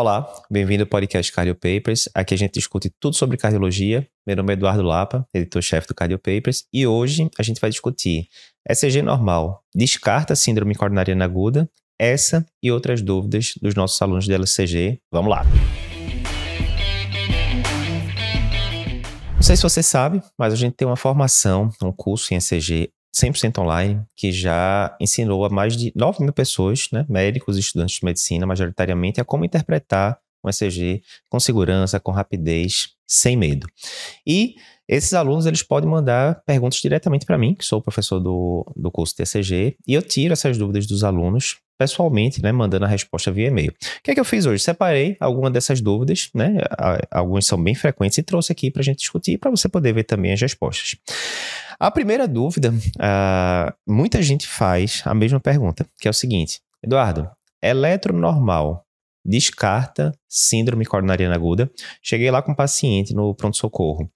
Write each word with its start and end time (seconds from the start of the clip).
Olá, 0.00 0.32
bem-vindo 0.48 0.84
ao 0.84 0.86
podcast 0.86 1.32
Cardio 1.32 1.56
Papers. 1.56 2.08
Aqui 2.14 2.32
a 2.32 2.38
gente 2.38 2.52
discute 2.52 2.88
tudo 3.00 3.16
sobre 3.16 3.36
cardiologia. 3.36 4.06
Meu 4.24 4.36
nome 4.36 4.52
é 4.52 4.54
Eduardo 4.54 4.84
Lapa, 4.84 5.26
editor-chefe 5.34 5.88
do 5.88 5.94
Cardio 5.96 6.20
Papers, 6.20 6.66
e 6.72 6.86
hoje 6.86 7.28
a 7.36 7.42
gente 7.42 7.60
vai 7.60 7.68
discutir 7.68 8.28
ECG 8.70 9.02
normal, 9.02 9.60
descarta 9.74 10.36
síndrome 10.36 10.76
coronariana 10.76 11.24
aguda, 11.24 11.68
essa 11.98 12.46
e 12.62 12.70
outras 12.70 13.02
dúvidas 13.02 13.54
dos 13.60 13.74
nossos 13.74 14.00
alunos 14.00 14.26
de 14.26 14.32
LCG. 14.32 15.00
Vamos 15.10 15.30
lá! 15.30 15.44
Não 19.34 19.42
sei 19.42 19.56
se 19.56 19.64
você 19.64 19.82
sabe, 19.82 20.22
mas 20.38 20.52
a 20.52 20.56
gente 20.56 20.74
tem 20.74 20.86
uma 20.86 20.96
formação, 20.96 21.70
um 21.82 21.90
curso 21.90 22.32
em 22.32 22.36
ECG 22.36 22.92
100% 23.20 23.58
online, 23.58 24.02
que 24.16 24.30
já 24.30 24.96
ensinou 25.00 25.44
a 25.44 25.48
mais 25.48 25.76
de 25.76 25.92
9 25.94 26.22
mil 26.22 26.32
pessoas, 26.32 26.88
né, 26.92 27.04
médicos 27.08 27.56
e 27.56 27.60
estudantes 27.60 27.96
de 27.96 28.04
medicina, 28.04 28.46
majoritariamente, 28.46 29.20
a 29.20 29.24
como 29.24 29.44
interpretar 29.44 30.18
um 30.44 30.48
ECG 30.48 31.02
com 31.28 31.40
segurança, 31.40 31.98
com 31.98 32.12
rapidez, 32.12 32.90
sem 33.06 33.36
medo. 33.36 33.66
E 34.26 34.54
esses 34.88 35.12
alunos 35.12 35.46
eles 35.46 35.62
podem 35.62 35.88
mandar 35.88 36.42
perguntas 36.46 36.80
diretamente 36.80 37.26
para 37.26 37.36
mim, 37.36 37.54
que 37.54 37.64
sou 37.64 37.78
o 37.80 37.82
professor 37.82 38.20
do, 38.20 38.64
do 38.76 38.90
curso 38.90 39.14
ECG, 39.18 39.76
e 39.86 39.94
eu 39.94 40.02
tiro 40.02 40.32
essas 40.32 40.56
dúvidas 40.56 40.86
dos 40.86 41.04
alunos 41.04 41.56
pessoalmente, 41.78 42.42
né, 42.42 42.50
mandando 42.50 42.84
a 42.84 42.88
resposta 42.88 43.30
via 43.30 43.46
e-mail. 43.46 43.70
O 43.70 44.02
que 44.02 44.10
é 44.10 44.14
que 44.14 44.20
eu 44.20 44.24
fiz 44.24 44.46
hoje? 44.46 44.62
Separei 44.62 45.16
algumas 45.20 45.52
dessas 45.52 45.80
dúvidas, 45.80 46.28
né, 46.34 46.58
algumas 47.10 47.46
são 47.46 47.62
bem 47.62 47.74
frequentes, 47.74 48.18
e 48.18 48.22
trouxe 48.22 48.50
aqui 48.50 48.70
para 48.70 48.80
a 48.80 48.84
gente 48.84 48.98
discutir, 48.98 49.38
para 49.38 49.50
você 49.50 49.68
poder 49.68 49.92
ver 49.92 50.04
também 50.04 50.32
as 50.32 50.40
respostas. 50.40 50.96
A 51.80 51.92
primeira 51.92 52.26
dúvida, 52.26 52.70
uh, 52.72 53.72
muita 53.86 54.20
gente 54.20 54.48
faz 54.48 55.00
a 55.04 55.14
mesma 55.14 55.38
pergunta, 55.38 55.86
que 56.00 56.08
é 56.08 56.10
o 56.10 56.14
seguinte: 56.14 56.60
Eduardo, 56.82 57.30
eletro 57.62 58.12
normal 58.12 58.84
descarta 59.24 60.12
síndrome 60.28 60.84
coronariana 60.84 61.36
aguda? 61.36 61.70
Cheguei 62.02 62.30
lá 62.30 62.42
com 62.42 62.50
um 62.50 62.54
paciente 62.54 63.14
no 63.14 63.32
pronto-socorro. 63.32 64.10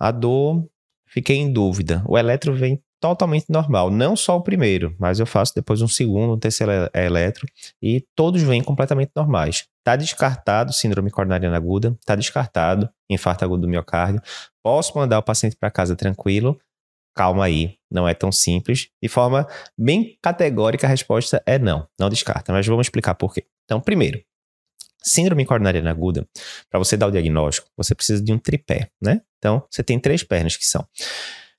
A 0.00 0.10
dor, 0.10 0.66
fiquei 1.06 1.36
em 1.36 1.52
dúvida. 1.52 2.02
O 2.08 2.18
eletro 2.18 2.54
vem 2.54 2.82
totalmente 3.00 3.46
normal. 3.48 3.90
Não 3.90 4.16
só 4.16 4.36
o 4.36 4.42
primeiro, 4.42 4.94
mas 4.98 5.20
eu 5.20 5.26
faço 5.26 5.54
depois 5.54 5.82
um 5.82 5.88
segundo, 5.88 6.34
um 6.34 6.38
terceiro 6.38 6.72
eletro 6.92 7.46
e 7.80 8.04
todos 8.16 8.42
vêm 8.42 8.62
completamente 8.62 9.12
normais. 9.14 9.66
Está 9.78 9.94
descartado 9.94 10.72
síndrome 10.72 11.10
coronariana 11.10 11.56
aguda, 11.56 11.96
está 12.00 12.16
descartado 12.16 12.88
infarto 13.08 13.44
agudo 13.44 13.62
do 13.62 13.68
miocárdio. 13.68 14.20
Posso 14.62 14.96
mandar 14.98 15.18
o 15.18 15.22
paciente 15.22 15.56
para 15.56 15.70
casa 15.70 15.94
tranquilo, 15.94 16.58
calma 17.16 17.46
aí, 17.46 17.78
não 17.90 18.06
é 18.06 18.12
tão 18.12 18.30
simples. 18.30 18.88
De 19.02 19.08
forma 19.08 19.48
bem 19.76 20.18
categórica, 20.22 20.86
a 20.86 20.90
resposta 20.90 21.42
é 21.46 21.58
não, 21.58 21.88
não 21.98 22.10
descarta, 22.10 22.52
mas 22.52 22.66
vamos 22.66 22.86
explicar 22.86 23.14
por 23.14 23.32
quê. 23.32 23.44
Então, 23.64 23.80
primeiro, 23.80 24.22
síndrome 25.02 25.44
coronariana 25.46 25.90
aguda, 25.90 26.28
para 26.70 26.78
você 26.78 26.96
dar 26.96 27.06
o 27.06 27.10
diagnóstico, 27.10 27.68
você 27.76 27.94
precisa 27.94 28.22
de 28.22 28.32
um 28.32 28.38
tripé, 28.38 28.90
né? 29.02 29.22
Então, 29.38 29.66
você 29.70 29.82
tem 29.82 29.98
três 29.98 30.22
pernas 30.22 30.56
que 30.56 30.66
são 30.66 30.86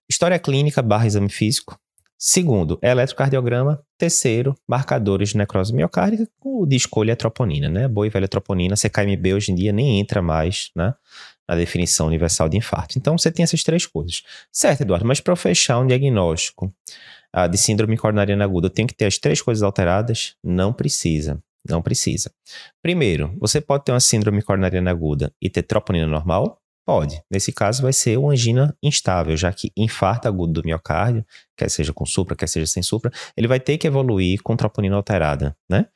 história 0.07 0.37
clínica 0.39 0.81
barra 0.81 1.07
exame 1.07 1.29
físico, 1.29 1.77
Segundo, 2.19 2.79
eletrocardiograma. 2.81 3.79
Terceiro, 3.95 4.55
marcadores 4.67 5.29
de 5.29 5.37
necrose 5.37 5.73
miocárdica 5.73 6.27
de 6.67 6.75
escolha 6.75 7.13
a 7.13 7.15
troponina, 7.15 7.69
né? 7.69 7.87
Boa 7.87 8.07
e 8.07 8.09
velha 8.09 8.27
troponina, 8.27 8.75
CKMB 8.75 9.35
hoje 9.35 9.51
em 9.51 9.55
dia 9.55 9.71
nem 9.71 9.99
entra 9.99 10.19
mais, 10.19 10.71
né? 10.75 10.95
Na 11.47 11.55
definição 11.55 12.07
universal 12.07 12.49
de 12.49 12.57
infarto. 12.57 12.97
Então, 12.97 13.17
você 13.17 13.31
tem 13.31 13.43
essas 13.43 13.63
três 13.63 13.85
coisas. 13.85 14.23
Certo, 14.51 14.81
Eduardo, 14.81 15.05
mas 15.05 15.19
para 15.19 15.35
fechar 15.35 15.79
um 15.79 15.87
diagnóstico 15.87 16.73
uh, 17.35 17.47
de 17.49 17.57
síndrome 17.57 17.97
coronariana 17.97 18.43
aguda, 18.43 18.67
eu 18.67 18.71
tenho 18.71 18.87
que 18.87 18.95
ter 18.95 19.05
as 19.05 19.17
três 19.17 19.41
coisas 19.41 19.63
alteradas? 19.63 20.35
Não 20.43 20.73
precisa. 20.73 21.41
Não 21.69 21.81
precisa. 21.81 22.31
Primeiro, 22.81 23.35
você 23.39 23.59
pode 23.59 23.85
ter 23.85 23.91
uma 23.91 23.99
síndrome 23.99 24.41
coronariana 24.41 24.91
aguda 24.91 25.33
e 25.41 25.49
ter 25.49 25.63
troponina 25.63 26.07
normal? 26.07 26.61
Pode. 26.87 27.21
Nesse 27.29 27.51
caso, 27.51 27.81
vai 27.81 27.91
ser 27.91 28.17
uma 28.17 28.31
angina 28.31 28.73
instável, 28.81 29.35
já 29.35 29.51
que 29.51 29.73
infarto 29.75 30.25
agudo 30.25 30.61
do 30.61 30.65
miocárdio, 30.65 31.25
quer 31.57 31.69
seja 31.69 31.91
com 31.91 32.05
supra, 32.05 32.33
quer 32.33 32.47
seja 32.47 32.65
sem 32.65 32.81
supra, 32.81 33.11
ele 33.35 33.45
vai 33.45 33.59
ter 33.59 33.77
que 33.77 33.85
evoluir 33.85 34.41
com 34.41 34.55
troponina 34.55 34.95
alterada, 34.95 35.53
né? 35.69 35.87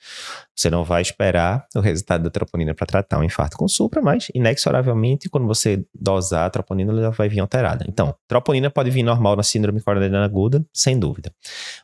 Você 0.53 0.69
não 0.69 0.83
vai 0.83 1.01
esperar 1.01 1.65
o 1.73 1.79
resultado 1.79 2.25
da 2.25 2.29
troponina 2.29 2.75
para 2.75 2.85
tratar 2.85 3.19
um 3.19 3.23
infarto 3.23 3.55
com 3.55 3.69
supra, 3.69 4.01
mas 4.01 4.27
inexoravelmente, 4.35 5.29
quando 5.29 5.47
você 5.47 5.81
dosar 5.97 6.45
a 6.45 6.49
troponina, 6.49 6.91
ela 6.91 7.11
vai 7.11 7.29
vir 7.29 7.39
alterada. 7.39 7.85
Então, 7.87 8.13
troponina 8.27 8.69
pode 8.69 8.91
vir 8.91 9.03
normal 9.03 9.37
na 9.37 9.43
síndrome 9.43 9.79
coronariana 9.79 10.25
aguda, 10.25 10.61
sem 10.73 10.99
dúvida. 10.99 11.33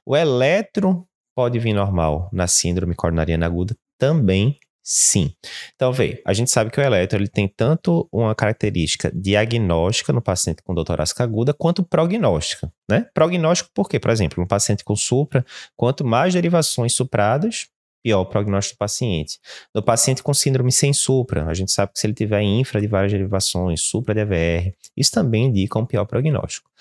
O 0.06 0.18
eletro 0.18 1.08
pode 1.34 1.58
vir 1.60 1.72
normal 1.72 2.30
na 2.34 2.46
síndrome 2.46 2.94
coronariana 2.94 3.46
aguda 3.46 3.74
também, 3.98 4.60
Sim. 4.90 5.34
Então, 5.76 5.92
vê, 5.92 6.22
a 6.26 6.32
gente 6.32 6.50
sabe 6.50 6.72
que 6.72 6.80
o 6.80 6.84
eletro 6.84 7.20
ele 7.20 7.28
tem 7.28 7.46
tanto 7.46 8.08
uma 8.10 8.34
característica 8.34 9.12
diagnóstica 9.14 10.14
no 10.14 10.22
paciente 10.22 10.64
com 10.64 10.74
dor 10.74 10.86
torácica 10.86 11.26
aguda, 11.26 11.54
quanto 11.54 11.84
prognóstica, 11.84 12.72
né? 12.90 13.06
Prognóstico 13.14 13.70
por 13.74 13.90
quê? 13.90 14.00
Por 14.00 14.10
exemplo, 14.12 14.42
um 14.42 14.48
paciente 14.48 14.86
com 14.86 14.96
supra, 14.96 15.46
quanto 15.76 16.06
mais 16.06 16.34
derivações 16.34 16.94
supradas, 16.94 17.68
pior 18.02 18.22
o 18.22 18.26
prognóstico 18.26 18.78
do 18.78 18.80
paciente. 18.80 19.40
No 19.76 19.84
paciente 19.84 20.24
com 20.24 20.34
síndrome 20.34 20.72
sem 20.72 20.94
supra, 20.94 21.46
a 21.48 21.54
gente 21.54 21.70
sabe 21.74 21.92
que 21.92 22.00
se 22.00 22.08
ele 22.08 22.14
tiver 22.14 22.42
infra 22.42 22.80
de 22.80 22.88
várias 22.88 23.12
derivações, 23.12 23.82
supra 23.82 24.16
de 24.16 24.74
isso 24.96 25.12
também 25.12 25.48
indica 25.48 25.78
um 25.78 25.86
pior 25.86 26.06
prognóstico. 26.06 26.72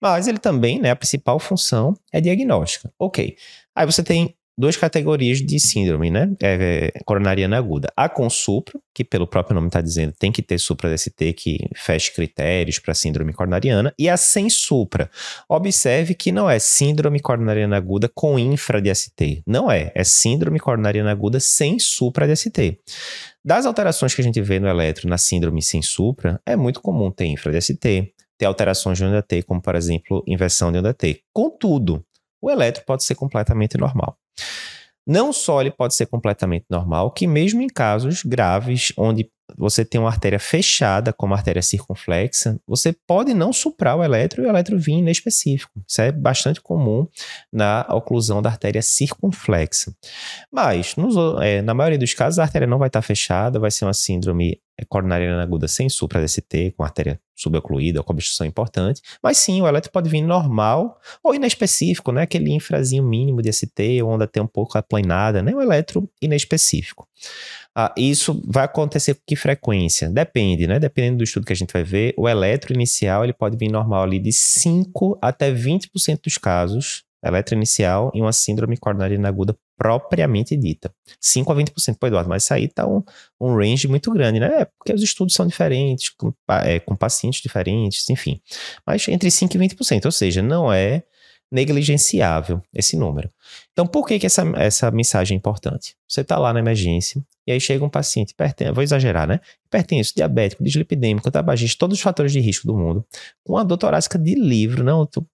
Mas 0.00 0.26
ele 0.26 0.38
também, 0.38 0.80
né, 0.80 0.90
a 0.90 0.96
principal 0.96 1.38
função 1.38 1.94
é 2.12 2.20
diagnóstica. 2.20 2.92
Ok. 2.98 3.36
Aí 3.76 3.86
você 3.86 4.02
tem 4.02 4.34
duas 4.56 4.76
categorias 4.76 5.38
de 5.38 5.58
síndrome, 5.58 6.10
né? 6.10 6.30
É, 6.40 6.92
é, 6.94 7.00
coronariana 7.04 7.58
aguda. 7.58 7.92
A 7.96 8.08
com 8.08 8.30
supra, 8.30 8.78
que 8.94 9.04
pelo 9.04 9.26
próprio 9.26 9.54
nome 9.54 9.66
está 9.66 9.80
dizendo, 9.80 10.14
tem 10.18 10.30
que 10.30 10.42
ter 10.42 10.58
supra-DST 10.58 11.32
que 11.32 11.58
feche 11.76 12.12
critérios 12.12 12.78
para 12.78 12.94
síndrome 12.94 13.32
coronariana, 13.32 13.92
e 13.98 14.08
a 14.08 14.16
sem 14.16 14.48
supra. 14.48 15.10
Observe 15.48 16.14
que 16.14 16.30
não 16.30 16.48
é 16.48 16.58
síndrome 16.58 17.20
coronariana 17.20 17.76
aguda 17.76 18.08
com 18.12 18.38
infra-DST. 18.38 19.42
Não 19.46 19.70
é. 19.70 19.90
É 19.94 20.04
síndrome 20.04 20.60
coronariana 20.60 21.10
aguda 21.10 21.40
sem 21.40 21.78
supra-DST. 21.78 22.78
Das 23.44 23.66
alterações 23.66 24.14
que 24.14 24.20
a 24.20 24.24
gente 24.24 24.40
vê 24.40 24.58
no 24.58 24.68
eletro 24.68 25.08
na 25.08 25.18
síndrome 25.18 25.62
sem 25.62 25.82
supra, 25.82 26.40
é 26.46 26.56
muito 26.56 26.80
comum 26.80 27.10
ter 27.10 27.26
infra-DST, 27.26 28.14
ter 28.38 28.46
alterações 28.46 28.98
de 28.98 29.04
onda 29.04 29.22
T, 29.22 29.42
como 29.42 29.60
por 29.60 29.74
exemplo, 29.74 30.22
inversão 30.26 30.72
de 30.72 30.78
onda 30.78 30.94
T. 30.94 31.20
Contudo, 31.32 32.04
o 32.40 32.50
eletro 32.50 32.84
pode 32.84 33.04
ser 33.04 33.14
completamente 33.14 33.76
normal. 33.76 34.18
Não 35.06 35.32
só 35.32 35.60
ele 35.60 35.70
pode 35.70 35.94
ser 35.94 36.06
completamente 36.06 36.64
normal, 36.70 37.10
que 37.10 37.26
mesmo 37.26 37.60
em 37.60 37.68
casos 37.68 38.22
graves, 38.22 38.92
onde 38.96 39.30
você 39.56 39.84
tem 39.84 40.00
uma 40.00 40.08
artéria 40.08 40.38
fechada, 40.38 41.12
como 41.12 41.34
a 41.34 41.36
artéria 41.36 41.62
circunflexa, 41.62 42.58
você 42.66 42.94
pode 43.06 43.34
não 43.34 43.52
suprar 43.52 43.96
o 43.96 44.02
eletro 44.02 44.42
e 44.42 44.46
o 44.46 44.48
eletro 44.48 44.78
vir 44.78 44.94
inespecífico. 44.94 45.72
Isso 45.86 46.00
é 46.00 46.10
bastante 46.10 46.60
comum 46.60 47.06
na 47.52 47.86
oclusão 47.90 48.40
da 48.40 48.50
artéria 48.50 48.82
circunflexa. 48.82 49.94
Mas, 50.50 50.96
nos, 50.96 51.14
é, 51.42 51.60
na 51.62 51.74
maioria 51.74 51.98
dos 51.98 52.14
casos, 52.14 52.38
a 52.38 52.42
artéria 52.42 52.66
não 52.66 52.78
vai 52.78 52.88
estar 52.88 53.02
fechada, 53.02 53.60
vai 53.60 53.70
ser 53.70 53.84
uma 53.84 53.94
síndrome 53.94 54.60
coronariana 54.88 55.42
aguda 55.42 55.68
sem 55.68 55.88
supra-DST, 55.88 56.74
com 56.76 56.82
artéria 56.82 57.20
subocluída, 57.36 58.02
com 58.02 58.12
obstrução 58.12 58.46
importante. 58.46 59.00
Mas 59.22 59.38
sim, 59.38 59.60
o 59.60 59.68
eletro 59.68 59.90
pode 59.90 60.08
vir 60.08 60.22
normal 60.22 61.00
ou 61.22 61.34
inespecífico, 61.34 62.10
né? 62.10 62.22
Aquele 62.22 62.52
infrazinho 62.52 63.04
mínimo 63.04 63.40
de 63.40 63.52
ST, 63.52 64.02
onda 64.02 64.26
tem 64.26 64.42
um 64.42 64.46
pouco 64.46 64.76
aplanada, 64.76 65.42
né? 65.42 65.54
O 65.54 65.60
eletro 65.60 66.08
inespecífico. 66.20 67.08
Ah, 67.76 67.92
isso 67.96 68.40
vai 68.46 68.64
acontecer 68.64 69.14
com 69.14 69.20
que 69.26 69.34
frequência? 69.34 70.08
Depende, 70.08 70.66
né? 70.66 70.78
Dependendo 70.78 71.18
do 71.18 71.24
estudo 71.24 71.44
que 71.44 71.52
a 71.52 71.56
gente 71.56 71.72
vai 71.72 71.82
ver, 71.82 72.14
o 72.16 72.28
eletro 72.28 72.72
inicial 72.72 73.24
ele 73.24 73.32
pode 73.32 73.56
vir 73.56 73.70
normal 73.70 74.04
ali 74.04 74.20
de 74.20 74.32
5 74.32 75.18
até 75.20 75.50
20% 75.52 76.20
dos 76.22 76.38
casos, 76.38 77.02
eletro 77.24 77.56
inicial 77.56 78.12
em 78.14 78.20
uma 78.20 78.32
síndrome 78.32 78.76
coronariana 78.76 79.28
aguda 79.28 79.56
propriamente 79.76 80.56
dita. 80.56 80.94
5 81.20 81.50
a 81.50 81.56
20%, 81.56 81.96
pô, 81.98 82.06
Eduardo, 82.06 82.28
mas 82.28 82.44
isso 82.44 82.54
aí 82.54 82.68
tá 82.68 82.86
um, 82.86 83.02
um 83.40 83.56
range 83.56 83.88
muito 83.88 84.10
grande, 84.12 84.38
né? 84.38 84.60
É 84.60 84.64
porque 84.64 84.92
os 84.92 85.02
estudos 85.02 85.34
são 85.34 85.46
diferentes, 85.46 86.10
com, 86.10 86.32
é, 86.48 86.78
com 86.78 86.94
pacientes 86.94 87.42
diferentes, 87.42 88.08
enfim. 88.08 88.40
Mas 88.86 89.08
entre 89.08 89.30
5 89.30 89.56
e 89.56 89.58
20%, 89.58 90.04
ou 90.04 90.12
seja, 90.12 90.42
não 90.42 90.72
é 90.72 91.02
negligenciável 91.54 92.60
esse 92.74 92.96
número. 92.96 93.30
Então, 93.72 93.86
por 93.86 94.06
que, 94.06 94.18
que 94.18 94.26
essa, 94.26 94.42
essa 94.56 94.90
mensagem 94.90 95.36
é 95.36 95.38
importante? 95.38 95.94
Você 96.08 96.22
está 96.22 96.36
lá 96.36 96.52
na 96.52 96.58
emergência 96.58 97.24
e 97.46 97.52
aí 97.52 97.60
chega 97.60 97.84
um 97.84 97.88
paciente 97.88 98.30
hipertenso, 98.30 98.74
vou 98.74 98.82
exagerar, 98.82 99.28
né? 99.28 99.38
Hipertenso, 99.66 100.12
diabético, 100.16 100.64
dislipidêmico, 100.64 101.30
tabagista, 101.30 101.78
todos 101.78 101.98
os 101.98 102.02
fatores 102.02 102.32
de 102.32 102.40
risco 102.40 102.66
do 102.66 102.74
mundo, 102.74 103.04
com 103.44 103.56
a 103.56 103.62
dor 103.62 103.76
torácica 103.76 104.18
de 104.18 104.34
livro, 104.34 104.82
não, 104.82 105.06
tô, 105.06 105.24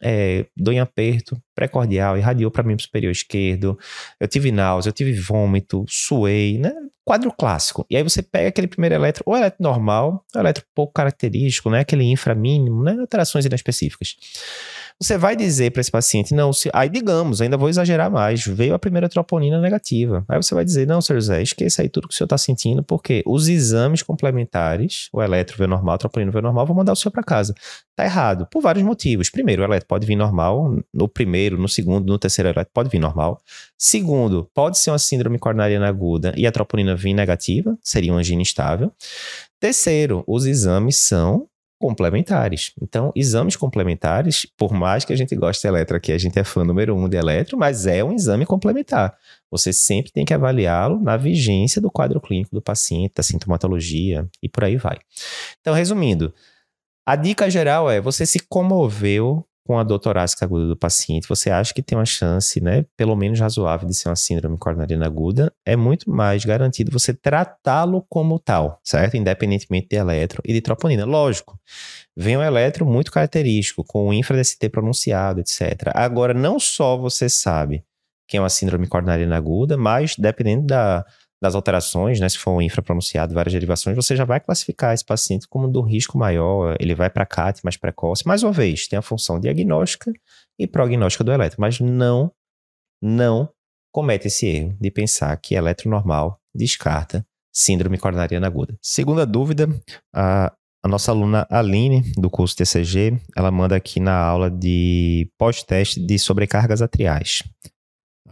é, 0.00 0.46
dor 0.56 0.72
em 0.72 0.78
aperto, 0.78 1.40
pré-cordial, 1.54 2.16
irradiou 2.16 2.50
para 2.50 2.62
mim 2.62 2.78
superior 2.78 3.10
esquerdo, 3.10 3.76
eu 4.20 4.28
tive 4.28 4.52
náusea, 4.52 4.90
eu 4.90 4.92
tive 4.92 5.12
vômito, 5.12 5.84
suei, 5.88 6.58
né? 6.58 6.72
Quadro 7.04 7.32
clássico. 7.32 7.84
E 7.90 7.96
aí 7.96 8.02
você 8.02 8.22
pega 8.22 8.48
aquele 8.48 8.66
primeiro 8.66 8.94
eletro, 8.94 9.22
ou 9.26 9.36
eletro 9.36 9.62
normal, 9.62 10.24
ou 10.34 10.40
eletro 10.40 10.64
pouco 10.74 10.92
característico, 10.92 11.68
né? 11.68 11.80
Aquele 11.80 12.04
infra 12.04 12.34
mínimo, 12.34 12.82
né? 12.82 12.96
Alterações 12.98 13.44
inespecíficas. 13.44 14.16
Você 15.02 15.18
vai 15.18 15.34
dizer 15.34 15.72
para 15.72 15.80
esse 15.80 15.90
paciente, 15.90 16.32
não, 16.32 16.52
se, 16.52 16.70
aí 16.72 16.88
digamos, 16.88 17.40
ainda 17.40 17.56
vou 17.56 17.68
exagerar 17.68 18.10
mais, 18.10 18.46
veio 18.46 18.74
a 18.74 18.78
primeira 18.78 19.08
troponina 19.08 19.60
negativa. 19.60 20.24
Aí 20.28 20.40
você 20.40 20.54
vai 20.54 20.64
dizer, 20.64 20.86
não, 20.86 21.00
senhor 21.00 21.20
José, 21.20 21.42
esqueça 21.42 21.82
aí 21.82 21.88
tudo 21.88 22.06
que 22.06 22.14
o 22.14 22.16
senhor 22.16 22.26
está 22.26 22.38
sentindo, 22.38 22.82
porque 22.82 23.22
os 23.26 23.48
exames 23.48 24.02
complementares, 24.02 25.08
o 25.12 25.20
eletro 25.20 25.58
veio 25.58 25.68
normal, 25.68 25.96
a 25.96 25.98
troponina 25.98 26.30
veio 26.30 26.42
normal, 26.42 26.64
vou 26.64 26.76
mandar 26.76 26.92
o 26.92 26.96
senhor 26.96 27.10
para 27.10 27.24
casa. 27.24 27.54
Tá 27.96 28.04
errado, 28.04 28.46
por 28.50 28.62
vários 28.62 28.84
motivos. 28.84 29.28
Primeiro, 29.28 29.62
o 29.62 29.64
eletro 29.64 29.88
pode 29.88 30.06
vir 30.06 30.16
normal, 30.16 30.78
no 30.92 31.08
primeiro, 31.08 31.58
no 31.58 31.68
segundo, 31.68 32.06
no 32.06 32.18
terceiro 32.18 32.48
eletro 32.50 32.70
pode 32.72 32.88
vir 32.88 33.00
normal. 33.00 33.40
Segundo, 33.76 34.48
pode 34.54 34.78
ser 34.78 34.90
uma 34.90 34.98
síndrome 34.98 35.38
coronariana 35.38 35.88
aguda 35.88 36.32
e 36.36 36.46
a 36.46 36.52
troponina 36.52 36.94
vir 36.94 37.14
negativa, 37.14 37.76
seria 37.82 38.12
uma 38.12 38.20
angina 38.20 38.42
instável. 38.42 38.92
Terceiro, 39.58 40.22
os 40.26 40.46
exames 40.46 40.96
são 40.96 41.48
complementares. 41.84 42.72
Então, 42.80 43.12
exames 43.14 43.56
complementares, 43.56 44.46
por 44.56 44.72
mais 44.72 45.04
que 45.04 45.12
a 45.12 45.16
gente 45.16 45.36
goste 45.36 45.60
de 45.60 45.68
eletro 45.68 45.98
aqui, 45.98 46.12
a 46.12 46.16
gente 46.16 46.38
é 46.38 46.42
fã 46.42 46.64
número 46.64 46.96
um 46.96 47.06
de 47.06 47.18
eletro, 47.18 47.58
mas 47.58 47.86
é 47.86 48.02
um 48.02 48.10
exame 48.10 48.46
complementar. 48.46 49.14
Você 49.50 49.70
sempre 49.70 50.10
tem 50.10 50.24
que 50.24 50.32
avaliá-lo 50.32 50.98
na 50.98 51.18
vigência 51.18 51.82
do 51.82 51.90
quadro 51.90 52.22
clínico 52.22 52.54
do 52.54 52.62
paciente, 52.62 53.12
da 53.14 53.22
sintomatologia 53.22 54.26
e 54.42 54.48
por 54.48 54.64
aí 54.64 54.78
vai. 54.78 54.96
Então, 55.60 55.74
resumindo, 55.74 56.32
a 57.04 57.16
dica 57.16 57.50
geral 57.50 57.90
é: 57.90 58.00
você 58.00 58.24
se 58.24 58.38
comoveu 58.38 59.46
com 59.66 59.78
a 59.78 59.82
dor 59.82 59.98
torácica 59.98 60.44
aguda 60.44 60.66
do 60.66 60.76
paciente, 60.76 61.28
você 61.28 61.50
acha 61.50 61.72
que 61.72 61.82
tem 61.82 61.96
uma 61.96 62.04
chance, 62.04 62.60
né, 62.60 62.84
pelo 62.96 63.16
menos 63.16 63.40
razoável, 63.40 63.88
de 63.88 63.94
ser 63.94 64.08
uma 64.08 64.16
síndrome 64.16 64.58
coronariana 64.58 65.06
aguda, 65.06 65.52
é 65.64 65.74
muito 65.74 66.10
mais 66.10 66.44
garantido 66.44 66.92
você 66.92 67.14
tratá-lo 67.14 68.04
como 68.08 68.38
tal, 68.38 68.78
certo? 68.84 69.16
Independentemente 69.16 69.88
de 69.88 69.96
eletro 69.96 70.42
e 70.44 70.52
de 70.52 70.60
troponina. 70.60 71.04
Lógico, 71.06 71.58
vem 72.14 72.36
um 72.36 72.42
eletro 72.42 72.84
muito 72.84 73.10
característico, 73.10 73.82
com 73.82 74.08
o 74.08 74.12
infra-DST 74.12 74.68
pronunciado, 74.68 75.40
etc. 75.40 75.90
Agora, 75.94 76.34
não 76.34 76.60
só 76.60 76.96
você 76.96 77.28
sabe 77.28 77.82
que 78.26 78.36
é 78.36 78.40
uma 78.40 78.48
síndrome 78.48 78.86
coronariana 78.86 79.36
aguda, 79.36 79.76
mas 79.76 80.14
dependendo 80.16 80.66
da 80.66 81.04
das 81.44 81.54
alterações, 81.54 82.18
né, 82.18 82.28
se 82.28 82.38
for 82.38 82.52
um 82.52 82.62
infrapronunciado, 82.62 83.34
várias 83.34 83.52
derivações, 83.52 83.94
você 83.94 84.16
já 84.16 84.24
vai 84.24 84.40
classificar 84.40 84.94
esse 84.94 85.04
paciente 85.04 85.46
como 85.46 85.68
do 85.68 85.82
risco 85.82 86.16
maior, 86.16 86.74
ele 86.80 86.94
vai 86.94 87.10
para 87.10 87.26
CAT 87.26 87.60
mais 87.62 87.76
precoce. 87.76 88.26
Mais 88.26 88.42
uma 88.42 88.50
vez, 88.50 88.88
tem 88.88 88.98
a 88.98 89.02
função 89.02 89.38
diagnóstica 89.38 90.10
e 90.58 90.66
prognóstica 90.66 91.22
do 91.22 91.30
eletro, 91.30 91.60
mas 91.60 91.78
não, 91.80 92.32
não 93.02 93.48
comete 93.92 94.28
esse 94.28 94.46
erro 94.46 94.76
de 94.80 94.90
pensar 94.90 95.36
que 95.36 95.54
eletro 95.54 95.90
normal 95.90 96.40
descarta 96.54 97.24
síndrome 97.52 97.98
coronariana 97.98 98.46
aguda. 98.46 98.74
Segunda 98.80 99.26
dúvida, 99.26 99.68
a, 100.14 100.50
a 100.82 100.88
nossa 100.88 101.12
aluna 101.12 101.46
Aline, 101.50 102.02
do 102.16 102.30
curso 102.30 102.56
TCG, 102.56 103.20
ela 103.36 103.50
manda 103.50 103.76
aqui 103.76 104.00
na 104.00 104.16
aula 104.16 104.50
de 104.50 105.30
pós-teste 105.38 106.00
de 106.00 106.18
sobrecargas 106.18 106.80
atriais. 106.80 107.42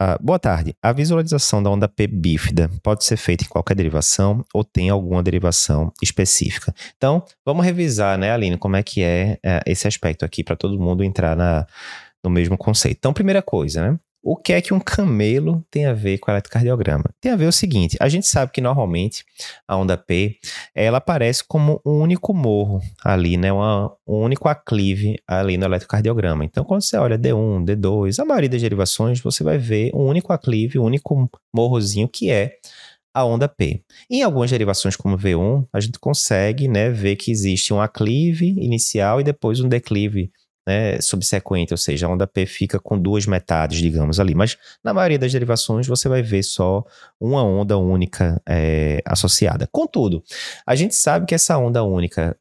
Uh, 0.03 0.19
boa 0.21 0.39
tarde. 0.39 0.75
A 0.83 0.93
visualização 0.93 1.63
da 1.63 1.71
onda 1.71 1.87
P 1.87 2.09
bífida 2.09 2.69
pode 2.83 3.05
ser 3.05 3.17
feita 3.17 3.45
em 3.45 3.47
qualquer 3.47 3.77
derivação 3.77 4.45
ou 4.53 4.65
tem 4.65 4.91
alguma 4.91 5.23
derivação 5.23 5.93
específica? 6.03 6.75
Então, 6.97 7.25
vamos 7.47 7.65
revisar, 7.65 8.19
né, 8.19 8.33
Aline, 8.33 8.59
como 8.59 8.75
é 8.75 8.83
que 8.83 9.01
é, 9.01 9.39
é 9.45 9.61
esse 9.65 9.87
aspecto 9.87 10.25
aqui 10.25 10.43
para 10.43 10.57
todo 10.57 10.81
mundo 10.81 11.05
entrar 11.05 11.37
na, 11.37 11.65
no 12.25 12.29
mesmo 12.31 12.59
conceito. 12.59 12.97
Então, 12.99 13.13
primeira 13.13 13.41
coisa, 13.41 13.93
né? 13.93 13.99
O 14.25 14.37
que 14.37 14.53
é 14.53 14.63
que 14.63 14.73
um 14.73 14.79
camelo 14.79 15.65
tem 15.69 15.85
a 15.87 15.93
ver 15.93 16.19
com 16.19 16.31
eletrocardiograma? 16.31 17.05
Tem 17.21 17.33
a 17.33 17.37
ver 17.37 17.47
o 17.47 17.53
seguinte, 17.53 17.97
a 18.01 18.09
gente 18.09 18.25
sabe 18.29 18.53
que 18.53 18.61
normalmente 18.61 19.25
a 19.67 19.77
onda 19.77 19.97
P, 19.99 20.39
ela 20.73 20.99
aparece 20.99 21.43
como 21.45 21.81
um 21.85 21.99
único 22.01 22.33
morro 22.33 22.81
ali, 23.05 23.37
né, 23.37 23.53
Uma, 23.53 23.93
um 24.07 24.23
único 24.23 24.49
aclive 24.49 25.17
ali 25.27 25.57
no 25.57 25.65
eletrocardiograma. 25.65 26.45
Então, 26.45 26.65
quando 26.65 26.83
você 26.83 26.97
olha 26.97 27.19
D1, 27.19 27.65
D2, 27.65 28.21
a 28.21 28.25
maioria 28.25 28.49
das 28.49 28.63
derivações, 28.63 29.21
você 29.21 29.43
vai 29.43 29.59
ver 29.59 29.91
um 29.93 30.07
único 30.07 30.33
aclive, 30.33 30.79
um 30.79 30.85
único 30.85 31.29
morrozinho 31.53 32.09
que 32.09 32.31
é 32.31 32.59
a 33.15 33.25
onda 33.25 33.49
P. 33.49 33.83
Em 34.09 34.23
algumas 34.23 34.51
derivações 34.51 34.97
como 34.97 35.19
V1, 35.19 35.67
a 35.73 35.81
gente 35.81 35.99
consegue 35.99 36.69
né, 36.69 36.91
ver 36.91 37.17
que 37.17 37.31
existe 37.31 37.75
um 37.75 37.81
aclive 37.81 38.49
inicial 38.59 39.21
e 39.21 39.25
depois 39.25 39.61
um 39.61 39.69
declive 39.69 40.31
né, 40.67 41.01
subsequente, 41.01 41.73
ou 41.73 41.79
seja, 41.79 42.07
a 42.07 42.11
onda 42.11 42.27
P 42.27 42.47
fica 42.47 42.79
com 42.79 42.99
duas 42.99 43.27
metades, 43.27 43.79
digamos 43.79 44.21
ali. 44.21 44.35
Mas 44.35 44.57
na 44.83 44.95
maioria 44.95 45.19
das 45.19 45.33
derivações 45.33 45.87
você 45.87 46.09
vai 46.09 46.23
ver 46.23 46.43
só 46.43 46.85
uma 47.21 47.43
onda 47.45 47.77
única 47.79 48.41
é, 48.49 49.03
associada. 49.05 49.69
Contudo, 49.71 50.23
a 50.67 50.75
gente 50.75 50.95
sabe 50.95 51.27
que 51.27 51.35
essa 51.35 51.59
onda 51.59 51.83
única 51.83 52.37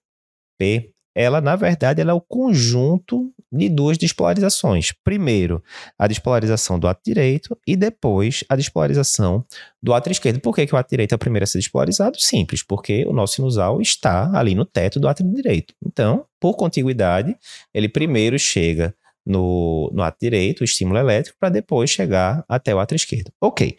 P 0.57 0.93
ela, 1.13 1.41
na 1.41 1.55
verdade, 1.55 2.01
ela 2.01 2.11
é 2.11 2.13
o 2.13 2.21
conjunto 2.21 3.33
de 3.51 3.67
duas 3.67 3.97
despolarizações. 3.97 4.93
Primeiro, 5.03 5.63
a 5.97 6.07
despolarização 6.07 6.79
do 6.79 6.87
ato 6.87 7.01
direito 7.05 7.57
e 7.67 7.75
depois 7.75 8.43
a 8.47 8.55
despolarização 8.55 9.45
do 9.81 9.93
ato 9.93 10.09
esquerdo. 10.09 10.39
Por 10.39 10.55
que, 10.55 10.65
que 10.65 10.73
o 10.73 10.77
ato 10.77 10.89
direito 10.89 11.11
é 11.11 11.15
o 11.15 11.19
primeiro 11.19 11.43
a 11.43 11.47
ser 11.47 11.57
despolarizado? 11.57 12.19
Simples, 12.19 12.63
porque 12.63 13.05
o 13.05 13.13
nosso 13.13 13.35
sinusal 13.35 13.81
está 13.81 14.31
ali 14.37 14.55
no 14.55 14.65
teto 14.65 14.99
do 14.99 15.07
ato 15.07 15.23
direito. 15.23 15.73
Então, 15.85 16.25
por 16.39 16.55
contiguidade, 16.55 17.35
ele 17.73 17.89
primeiro 17.89 18.39
chega 18.39 18.95
no, 19.25 19.91
no 19.93 20.01
ato 20.01 20.17
direito, 20.21 20.61
o 20.61 20.63
estímulo 20.63 20.97
elétrico, 20.97 21.37
para 21.39 21.49
depois 21.49 21.89
chegar 21.89 22.43
até 22.47 22.73
o 22.73 22.79
ato 22.79 22.95
esquerdo. 22.95 23.31
Ok. 23.39 23.77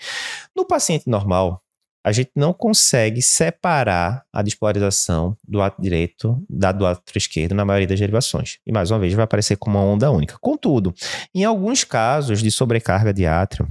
No 0.54 0.66
paciente 0.66 1.08
normal, 1.08 1.61
a 2.04 2.10
gente 2.12 2.30
não 2.34 2.52
consegue 2.52 3.22
separar 3.22 4.24
a 4.32 4.42
despolarização 4.42 5.36
do 5.46 5.62
ato 5.62 5.80
direito 5.80 6.44
da 6.48 6.72
do 6.72 6.84
ato 6.84 7.16
esquerdo 7.16 7.54
na 7.54 7.64
maioria 7.64 7.86
das 7.86 7.98
derivações. 7.98 8.58
E 8.66 8.72
mais 8.72 8.90
uma 8.90 8.98
vez 8.98 9.14
vai 9.14 9.24
aparecer 9.24 9.56
como 9.56 9.78
uma 9.78 9.84
onda 9.84 10.10
única. 10.10 10.36
Contudo, 10.40 10.92
em 11.34 11.44
alguns 11.44 11.84
casos 11.84 12.42
de 12.42 12.50
sobrecarga 12.50 13.12
de 13.12 13.26
átrio, 13.26 13.68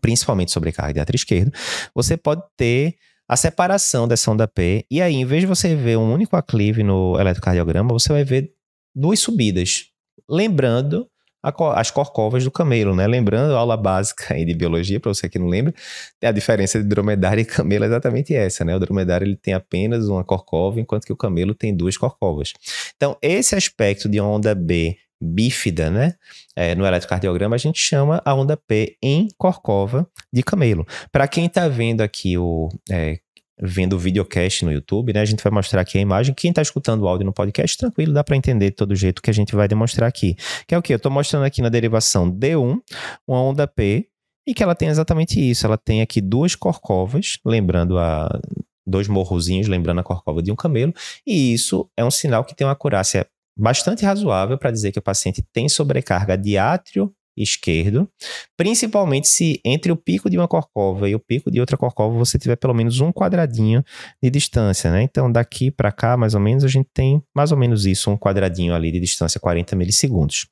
principalmente 0.00 0.52
sobrecarga 0.52 0.94
de 0.94 1.00
átrio 1.00 1.16
esquerdo, 1.16 1.52
você 1.94 2.16
pode 2.16 2.42
ter 2.56 2.96
a 3.28 3.36
separação 3.36 4.06
dessa 4.06 4.30
onda 4.30 4.46
P, 4.46 4.84
e 4.90 5.00
aí, 5.00 5.14
em 5.14 5.24
vez 5.24 5.40
de 5.40 5.46
você 5.46 5.74
ver 5.74 5.96
um 5.96 6.12
único 6.12 6.36
aclive 6.36 6.82
no 6.82 7.18
eletrocardiograma, 7.18 7.88
você 7.92 8.12
vai 8.12 8.24
ver 8.24 8.52
duas 8.94 9.20
subidas. 9.20 9.86
Lembrando 10.28 11.08
as 11.42 11.90
corcovas 11.90 12.44
do 12.44 12.50
camelo, 12.50 12.94
né? 12.94 13.06
Lembrando 13.06 13.54
a 13.54 13.58
aula 13.58 13.76
básica 13.76 14.34
de 14.34 14.54
biologia, 14.54 15.00
para 15.00 15.12
você 15.12 15.28
que 15.28 15.38
não 15.38 15.48
lembra, 15.48 15.74
a 16.22 16.30
diferença 16.30 16.80
de 16.80 16.88
dromedário 16.88 17.40
e 17.40 17.44
camelo 17.44 17.84
é 17.84 17.88
exatamente 17.88 18.34
essa, 18.34 18.64
né? 18.64 18.76
O 18.76 18.78
dromedário 18.78 19.26
ele 19.26 19.36
tem 19.36 19.54
apenas 19.54 20.08
uma 20.08 20.22
corcova, 20.22 20.80
enquanto 20.80 21.04
que 21.04 21.12
o 21.12 21.16
camelo 21.16 21.54
tem 21.54 21.74
duas 21.74 21.96
corcovas. 21.96 22.52
Então, 22.96 23.16
esse 23.20 23.54
aspecto 23.56 24.08
de 24.08 24.20
onda 24.20 24.54
B 24.54 24.96
bífida, 25.22 25.88
né? 25.88 26.14
É, 26.56 26.74
no 26.74 26.84
eletrocardiograma, 26.84 27.54
a 27.54 27.58
gente 27.58 27.78
chama 27.78 28.20
a 28.24 28.34
onda 28.34 28.56
P 28.56 28.96
em 29.00 29.28
corcova 29.38 30.06
de 30.32 30.42
camelo. 30.42 30.84
Para 31.12 31.28
quem 31.28 31.46
está 31.46 31.68
vendo 31.68 32.00
aqui 32.00 32.36
o 32.36 32.68
é, 32.90 33.18
vendo 33.60 33.94
o 33.94 33.98
videocast 33.98 34.64
no 34.64 34.72
YouTube, 34.72 35.12
né? 35.12 35.20
A 35.20 35.24
gente 35.24 35.42
vai 35.42 35.52
mostrar 35.52 35.80
aqui 35.80 35.98
a 35.98 36.00
imagem. 36.00 36.34
Quem 36.34 36.50
está 36.50 36.62
escutando 36.62 37.02
o 37.02 37.08
áudio 37.08 37.26
no 37.26 37.32
podcast, 37.32 37.76
tranquilo, 37.76 38.12
dá 38.12 38.24
para 38.24 38.36
entender 38.36 38.70
de 38.70 38.76
todo 38.76 38.94
jeito 38.94 39.22
que 39.22 39.30
a 39.30 39.34
gente 39.34 39.54
vai 39.54 39.68
demonstrar 39.68 40.08
aqui. 40.08 40.36
Que 40.66 40.74
é 40.74 40.78
o 40.78 40.82
que? 40.82 40.92
Eu 40.92 40.96
estou 40.96 41.12
mostrando 41.12 41.44
aqui 41.44 41.62
na 41.62 41.68
derivação 41.68 42.30
D1, 42.30 42.80
uma 43.26 43.42
onda 43.42 43.66
P, 43.66 44.08
e 44.46 44.54
que 44.54 44.62
ela 44.62 44.74
tem 44.74 44.88
exatamente 44.88 45.38
isso. 45.40 45.66
Ela 45.66 45.78
tem 45.78 46.02
aqui 46.02 46.20
duas 46.20 46.54
corcovas, 46.54 47.38
lembrando 47.44 47.98
a 47.98 48.28
dois 48.86 49.06
morrozinhos, 49.06 49.68
lembrando 49.68 50.00
a 50.00 50.04
corcova 50.04 50.42
de 50.42 50.50
um 50.50 50.56
camelo, 50.56 50.92
e 51.26 51.52
isso 51.52 51.88
é 51.96 52.04
um 52.04 52.10
sinal 52.10 52.44
que 52.44 52.54
tem 52.54 52.66
uma 52.66 52.72
acurácia 52.72 53.26
bastante 53.56 54.04
razoável 54.04 54.58
para 54.58 54.70
dizer 54.70 54.92
que 54.92 54.98
o 54.98 55.02
paciente 55.02 55.44
tem 55.52 55.68
sobrecarga 55.68 56.36
de 56.36 56.56
átrio 56.56 57.14
esquerdo, 57.36 58.08
principalmente 58.56 59.28
se 59.28 59.60
entre 59.64 59.90
o 59.90 59.96
pico 59.96 60.28
de 60.28 60.36
uma 60.36 60.48
corcova 60.48 61.08
e 61.08 61.14
o 61.14 61.18
pico 61.18 61.50
de 61.50 61.60
outra 61.60 61.76
corcova 61.76 62.16
você 62.16 62.38
tiver 62.38 62.56
pelo 62.56 62.74
menos 62.74 63.00
um 63.00 63.12
quadradinho 63.12 63.84
de 64.22 64.30
distância, 64.30 64.90
né? 64.90 65.02
Então 65.02 65.30
daqui 65.30 65.70
para 65.70 65.90
cá, 65.90 66.16
mais 66.16 66.34
ou 66.34 66.40
menos, 66.40 66.64
a 66.64 66.68
gente 66.68 66.88
tem 66.92 67.22
mais 67.34 67.52
ou 67.52 67.58
menos 67.58 67.86
isso, 67.86 68.10
um 68.10 68.16
quadradinho 68.16 68.74
ali 68.74 68.92
de 68.92 69.00
distância, 69.00 69.40
40 69.40 69.74
milissegundos. 69.76 70.46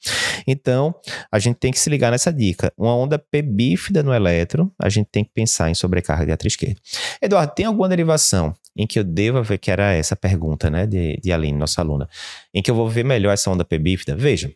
Então, 0.46 0.94
a 1.30 1.38
gente 1.38 1.56
tem 1.56 1.70
que 1.70 1.78
se 1.78 1.90
ligar 1.90 2.10
nessa 2.10 2.32
dica. 2.32 2.72
Uma 2.76 2.96
onda 2.96 3.18
P 3.18 3.42
bífida 3.42 4.02
no 4.02 4.12
eletro, 4.12 4.72
a 4.80 4.88
gente 4.88 5.08
tem 5.10 5.24
que 5.24 5.30
pensar 5.32 5.70
em 5.70 5.74
sobrecarga 5.74 6.26
de 6.26 6.32
átrio 6.32 6.48
esquerdo. 6.48 6.80
Eduardo, 7.20 7.54
tem 7.54 7.66
alguma 7.66 7.88
derivação 7.88 8.54
em 8.76 8.86
que 8.86 8.98
eu 8.98 9.04
deva 9.04 9.42
ver, 9.42 9.58
que 9.58 9.70
era 9.70 9.92
essa 9.92 10.16
pergunta, 10.16 10.70
né, 10.70 10.86
de, 10.86 11.18
de 11.22 11.32
Aline, 11.32 11.58
nossa 11.58 11.80
aluna, 11.80 12.08
em 12.54 12.62
que 12.62 12.70
eu 12.70 12.74
vou 12.74 12.88
ver 12.88 13.04
melhor 13.04 13.32
essa 13.32 13.50
onda 13.50 13.64
P 13.64 13.78
bífida? 13.78 14.16
Veja, 14.16 14.52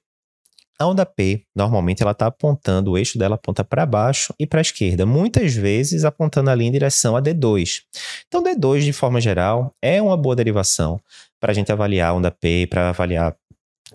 a 0.78 0.86
onda 0.86 1.06
P, 1.06 1.44
normalmente, 1.54 2.02
ela 2.02 2.12
está 2.12 2.26
apontando, 2.26 2.92
o 2.92 2.98
eixo 2.98 3.18
dela 3.18 3.36
aponta 3.36 3.64
para 3.64 3.86
baixo 3.86 4.34
e 4.38 4.46
para 4.46 4.60
a 4.60 4.62
esquerda, 4.62 5.06
muitas 5.06 5.54
vezes 5.54 6.04
apontando 6.04 6.50
ali 6.50 6.64
em 6.64 6.72
direção 6.72 7.16
a 7.16 7.22
D2. 7.22 7.82
Então, 8.26 8.42
D2, 8.42 8.80
de 8.80 8.92
forma 8.92 9.20
geral, 9.20 9.72
é 9.80 10.02
uma 10.02 10.16
boa 10.16 10.34
derivação 10.34 11.00
para 11.40 11.52
a 11.52 11.54
gente 11.54 11.70
avaliar 11.70 12.10
a 12.10 12.14
onda 12.14 12.30
P, 12.30 12.66
para 12.68 12.88
avaliar 12.88 13.36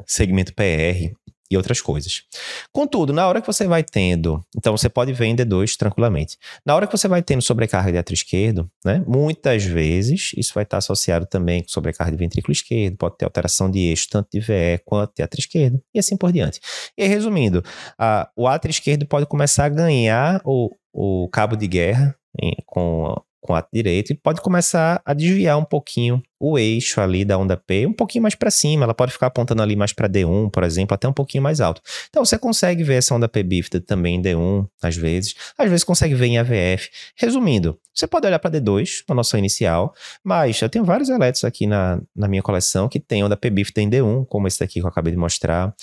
segmento 0.06 0.54
PR 0.54 1.14
e 1.50 1.58
outras 1.58 1.82
coisas. 1.82 2.24
Contudo, 2.72 3.12
na 3.12 3.28
hora 3.28 3.42
que 3.42 3.48
você 3.48 3.68
vai 3.68 3.84
tendo, 3.84 4.44
então 4.56 4.76
você 4.76 4.88
pode 4.88 5.12
ver 5.14 5.26
em 5.26 5.36
D2 5.36 5.76
tranquilamente. 5.76 6.38
Na 6.66 6.76
hora 6.76 6.86
que 6.86 6.96
você 6.96 7.08
vai 7.08 7.22
tendo 7.22 7.42
sobrecarga 7.42 7.92
de 7.92 7.98
átrio 7.98 8.14
esquerdo, 8.14 8.70
né, 8.86 9.04
muitas 9.08 9.64
vezes 9.64 10.32
isso 10.38 10.54
vai 10.54 10.64
estar 10.64 10.78
associado 10.78 11.26
também 11.26 11.62
com 11.62 11.70
sobrecarga 11.70 12.12
de 12.12 12.18
ventrículo 12.18 12.52
esquerdo, 12.52 12.98
pode 12.98 13.18
ter 13.18 13.26
alteração 13.26 13.70
de 13.70 13.80
eixo 13.80 14.08
tanto 14.10 14.30
de 14.32 14.40
VE 14.40 14.80
quanto 14.86 15.14
de 15.16 15.24
átrio 15.24 15.40
esquerdo 15.40 15.82
e 15.94 16.00
assim 16.00 16.16
por 16.16 16.32
diante. 16.32 16.60
E 16.98 17.08
resumindo, 17.08 17.64
a, 17.98 18.30
o 18.36 18.48
átrio 18.48 18.72
esquerdo 18.72 19.06
pode 19.06 19.26
começar 19.26 19.66
a 19.66 19.70
ganhar 19.70 20.42
o, 20.46 20.70
o 20.94 21.28
cabo 21.30 21.56
de 21.56 21.68
guerra 21.68 22.16
em, 22.42 22.54
com 22.66 23.16
com 23.42 23.56
a 23.56 23.66
direito 23.74 24.12
e 24.12 24.16
pode 24.16 24.42
começar 24.42 25.02
a 25.06 25.14
desviar 25.14 25.58
um 25.58 25.64
pouquinho 25.64 26.22
o 26.40 26.58
eixo 26.58 27.02
ali 27.02 27.26
da 27.26 27.38
onda 27.38 27.58
P, 27.58 27.86
um 27.86 27.94
pouquinho 27.94 28.22
mais 28.22 28.34
para 28.34 28.50
cima. 28.50 28.86
Ela 28.86 28.94
pode 28.94 29.12
ficar 29.12 29.28
apontando 29.28 29.62
ali 29.62 29.76
mais 29.76 29.92
para 29.92 30.08
D1, 30.08 30.50
por 30.50 30.64
exemplo, 30.64 30.96
até 30.96 31.08
um 31.08 31.14
pouquinho 31.14 31.44
mais 31.44 31.60
alto. 31.60 31.82
Então 32.10 32.24
você 32.24 32.38
consegue 32.38 32.84
ver 32.84 32.96
essa 32.96 33.14
onda 33.14 33.28
P 33.28 33.44
bífida 33.44 33.82
também 33.82 34.16
em 34.16 34.22
D1, 34.22 34.68
às 34.82 34.96
vezes. 34.96 35.36
Às 35.58 35.70
vezes 35.70 35.84
consegue 35.84 36.16
ver 36.16 36.28
em 36.28 36.38
AVF. 36.38 36.90
Resumindo, 37.16 37.78
você 37.94 38.08
pode 38.08 38.26
olhar 38.26 38.40
para 38.40 38.52
D2, 38.60 39.04
a 39.10 39.14
noção 39.14 39.38
inicial, 39.38 39.94
mas 40.24 40.62
eu 40.62 40.70
tenho 40.70 40.86
vários 40.86 41.10
elétrons 41.10 41.44
aqui 41.44 41.68
na, 41.68 42.02
na 42.16 42.28
minha 42.28 42.42
coleção 42.42 42.88
que 42.88 43.00
tem 43.00 43.24
onda 43.24 43.36
P 43.36 43.50
bífida 43.50 43.82
em 43.82 43.90
D1, 43.90 44.26
como 44.28 44.48
esse 44.48 44.60
daqui 44.60 44.80
que 44.80 44.86
eu 44.86 44.88
acabei 44.88 45.12
de 45.12 45.18
mostrar, 45.18 45.76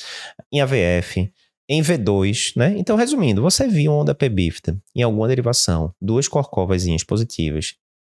em 0.50 0.60
AVF 0.60 1.30
em 1.68 1.82
V2, 1.82 2.52
né? 2.56 2.74
Então, 2.76 2.96
resumindo, 2.96 3.42
você 3.42 3.66
viu 3.66 3.92
onda 3.92 4.14
P 4.14 4.28
bífida 4.28 4.76
em 4.94 5.02
alguma 5.02 5.28
derivação, 5.28 5.92
duas 6.00 6.28
corcovas 6.28 6.84
positivas, 7.04 7.74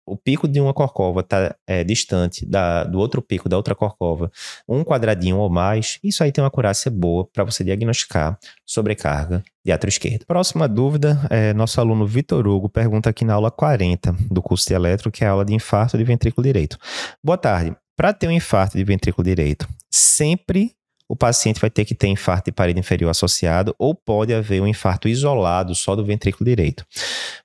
o 0.09 0.17
pico 0.17 0.47
de 0.47 0.59
uma 0.59 0.73
corcova 0.73 1.21
está 1.21 1.55
é, 1.67 1.83
distante 1.83 2.45
da, 2.45 2.83
do 2.83 2.97
outro 2.97 3.21
pico 3.21 3.47
da 3.47 3.55
outra 3.55 3.75
corcova, 3.75 4.31
um 4.67 4.83
quadradinho 4.83 5.37
ou 5.37 5.49
mais, 5.49 5.99
isso 6.03 6.23
aí 6.23 6.31
tem 6.31 6.43
uma 6.43 6.47
acurácia 6.47 6.89
boa 6.89 7.27
para 7.31 7.43
você 7.43 7.63
diagnosticar 7.63 8.37
sobrecarga 8.65 9.43
de 9.63 9.71
átrio 9.71 9.89
esquerdo. 9.89 10.25
Próxima 10.25 10.67
dúvida, 10.67 11.19
é, 11.29 11.53
nosso 11.53 11.79
aluno 11.79 12.07
Vitor 12.07 12.47
Hugo 12.47 12.67
pergunta 12.67 13.09
aqui 13.09 13.23
na 13.23 13.35
aula 13.35 13.51
40 13.51 14.15
do 14.31 14.41
curso 14.41 14.67
de 14.67 14.73
eletro, 14.73 15.11
que 15.11 15.23
é 15.23 15.27
a 15.27 15.31
aula 15.31 15.45
de 15.45 15.53
infarto 15.53 15.97
de 15.97 16.03
ventrículo 16.03 16.43
direito. 16.43 16.77
Boa 17.23 17.37
tarde. 17.37 17.75
Para 17.95 18.13
ter 18.13 18.27
um 18.27 18.31
infarto 18.31 18.77
de 18.77 18.83
ventrículo 18.83 19.25
direito, 19.25 19.67
sempre 19.91 20.71
o 21.09 21.15
paciente 21.15 21.59
vai 21.59 21.71
ter 21.71 21.85
que 21.85 21.95
ter 21.95 22.07
infarto 22.07 22.45
de 22.45 22.51
parede 22.51 22.79
inferior 22.79 23.09
associado 23.09 23.75
ou 23.79 23.95
pode 23.95 24.31
haver 24.31 24.61
um 24.61 24.67
infarto 24.67 25.09
isolado 25.09 25.73
só 25.73 25.95
do 25.95 26.05
ventrículo 26.05 26.47
direito. 26.47 26.85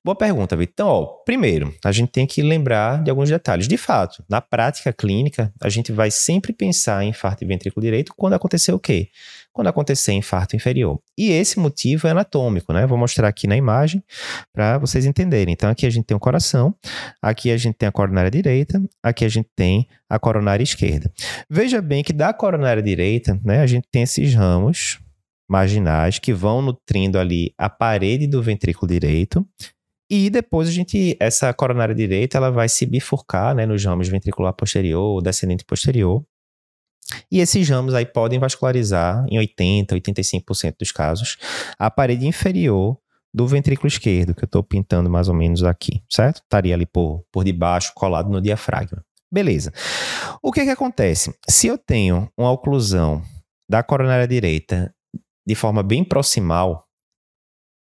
Boa 0.04 0.14
pergunta, 0.14 0.54
Vitor. 0.54 0.74
Então, 0.74 0.88
ó, 0.88 1.06
primeiro, 1.24 1.74
a 1.82 1.90
gente 1.90 2.10
tem 2.10 2.26
que 2.26 2.42
lembrar 2.42 3.02
de 3.02 3.08
alguns 3.08 3.30
detalhes. 3.30 3.66
De 3.66 3.78
fato, 3.78 4.22
na 4.28 4.40
prática 4.40 4.92
clínica, 4.92 5.50
a 5.62 5.70
gente 5.70 5.92
vai 5.92 6.10
sempre 6.10 6.52
pensar 6.52 7.02
em 7.04 7.08
infarto 7.08 7.42
de 7.42 7.46
ventrículo 7.46 7.82
direito 7.82 8.12
quando 8.14 8.34
acontecer 8.34 8.72
o 8.72 8.78
quê? 8.78 9.08
Quando 9.54 9.68
acontecer 9.68 10.12
infarto 10.12 10.56
inferior. 10.56 11.00
E 11.16 11.30
esse 11.30 11.60
motivo 11.60 12.08
é 12.08 12.10
anatômico, 12.10 12.72
né? 12.72 12.86
Vou 12.88 12.98
mostrar 12.98 13.28
aqui 13.28 13.46
na 13.46 13.56
imagem 13.56 14.02
para 14.52 14.78
vocês 14.78 15.06
entenderem. 15.06 15.54
Então, 15.54 15.70
aqui 15.70 15.86
a 15.86 15.90
gente 15.90 16.04
tem 16.04 16.16
o 16.16 16.20
coração, 16.20 16.74
aqui 17.22 17.52
a 17.52 17.56
gente 17.56 17.76
tem 17.76 17.88
a 17.88 17.92
coronária 17.92 18.30
direita, 18.30 18.82
aqui 19.00 19.24
a 19.24 19.28
gente 19.28 19.48
tem 19.54 19.86
a 20.10 20.18
coronária 20.18 20.64
esquerda. 20.64 21.10
Veja 21.48 21.80
bem 21.80 22.02
que 22.02 22.12
da 22.12 22.34
coronária 22.34 22.82
direita, 22.82 23.40
né, 23.44 23.60
a 23.60 23.66
gente 23.66 23.86
tem 23.92 24.02
esses 24.02 24.34
ramos 24.34 24.98
marginais 25.48 26.18
que 26.18 26.32
vão 26.32 26.60
nutrindo 26.60 27.16
ali 27.16 27.54
a 27.56 27.70
parede 27.70 28.26
do 28.26 28.42
ventrículo 28.42 28.90
direito. 28.90 29.46
E 30.10 30.28
depois 30.30 30.68
a 30.68 30.72
gente, 30.72 31.16
essa 31.20 31.54
coronária 31.54 31.94
direita, 31.94 32.36
ela 32.36 32.50
vai 32.50 32.68
se 32.68 32.84
bifurcar, 32.84 33.54
né, 33.54 33.66
nos 33.66 33.84
ramos 33.84 34.08
ventricular 34.08 34.52
posterior, 34.52 35.22
descendente 35.22 35.64
posterior, 35.64 36.24
e 37.30 37.40
esses 37.40 37.68
ramos 37.68 37.94
aí 37.94 38.06
podem 38.06 38.38
vascularizar 38.38 39.24
em 39.28 39.38
80, 39.38 39.94
85% 39.96 40.74
dos 40.78 40.92
casos 40.92 41.36
a 41.78 41.90
parede 41.90 42.26
inferior 42.26 42.96
do 43.32 43.46
ventrículo 43.48 43.88
esquerdo, 43.88 44.34
que 44.34 44.44
eu 44.44 44.46
estou 44.46 44.62
pintando 44.62 45.10
mais 45.10 45.28
ou 45.28 45.34
menos 45.34 45.64
aqui, 45.64 46.02
certo? 46.08 46.36
Estaria 46.36 46.74
ali 46.74 46.86
por, 46.86 47.24
por 47.32 47.44
debaixo, 47.44 47.92
colado 47.94 48.30
no 48.30 48.40
diafragma. 48.40 49.04
Beleza. 49.30 49.72
O 50.40 50.52
que 50.52 50.62
que 50.62 50.70
acontece? 50.70 51.34
Se 51.48 51.66
eu 51.66 51.76
tenho 51.76 52.30
uma 52.38 52.52
oclusão 52.52 53.20
da 53.68 53.82
coronária 53.82 54.28
direita 54.28 54.94
de 55.44 55.54
forma 55.56 55.82
bem 55.82 56.04
proximal, 56.04 56.86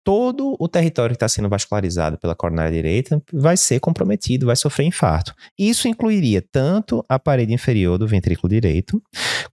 todo 0.04 0.56
o 0.60 0.68
território 0.68 1.14
que 1.14 1.18
está 1.18 1.28
sendo 1.28 1.50
vascularizado 1.50 2.18
pela 2.18 2.36
coronária 2.36 2.72
direita 2.72 3.22
vai 3.32 3.58
ser 3.58 3.80
comprometido, 3.80 4.46
vai 4.46 4.56
sofrer 4.56 4.86
infarto. 4.86 5.34
Isso 5.58 5.88
incluiria 5.88 6.42
tanto 6.42 7.04
a 7.08 7.20
parede 7.20 7.54
inferior 7.54 7.98
do 7.98 8.08
ventrículo 8.08 8.50
direito, 8.50 9.02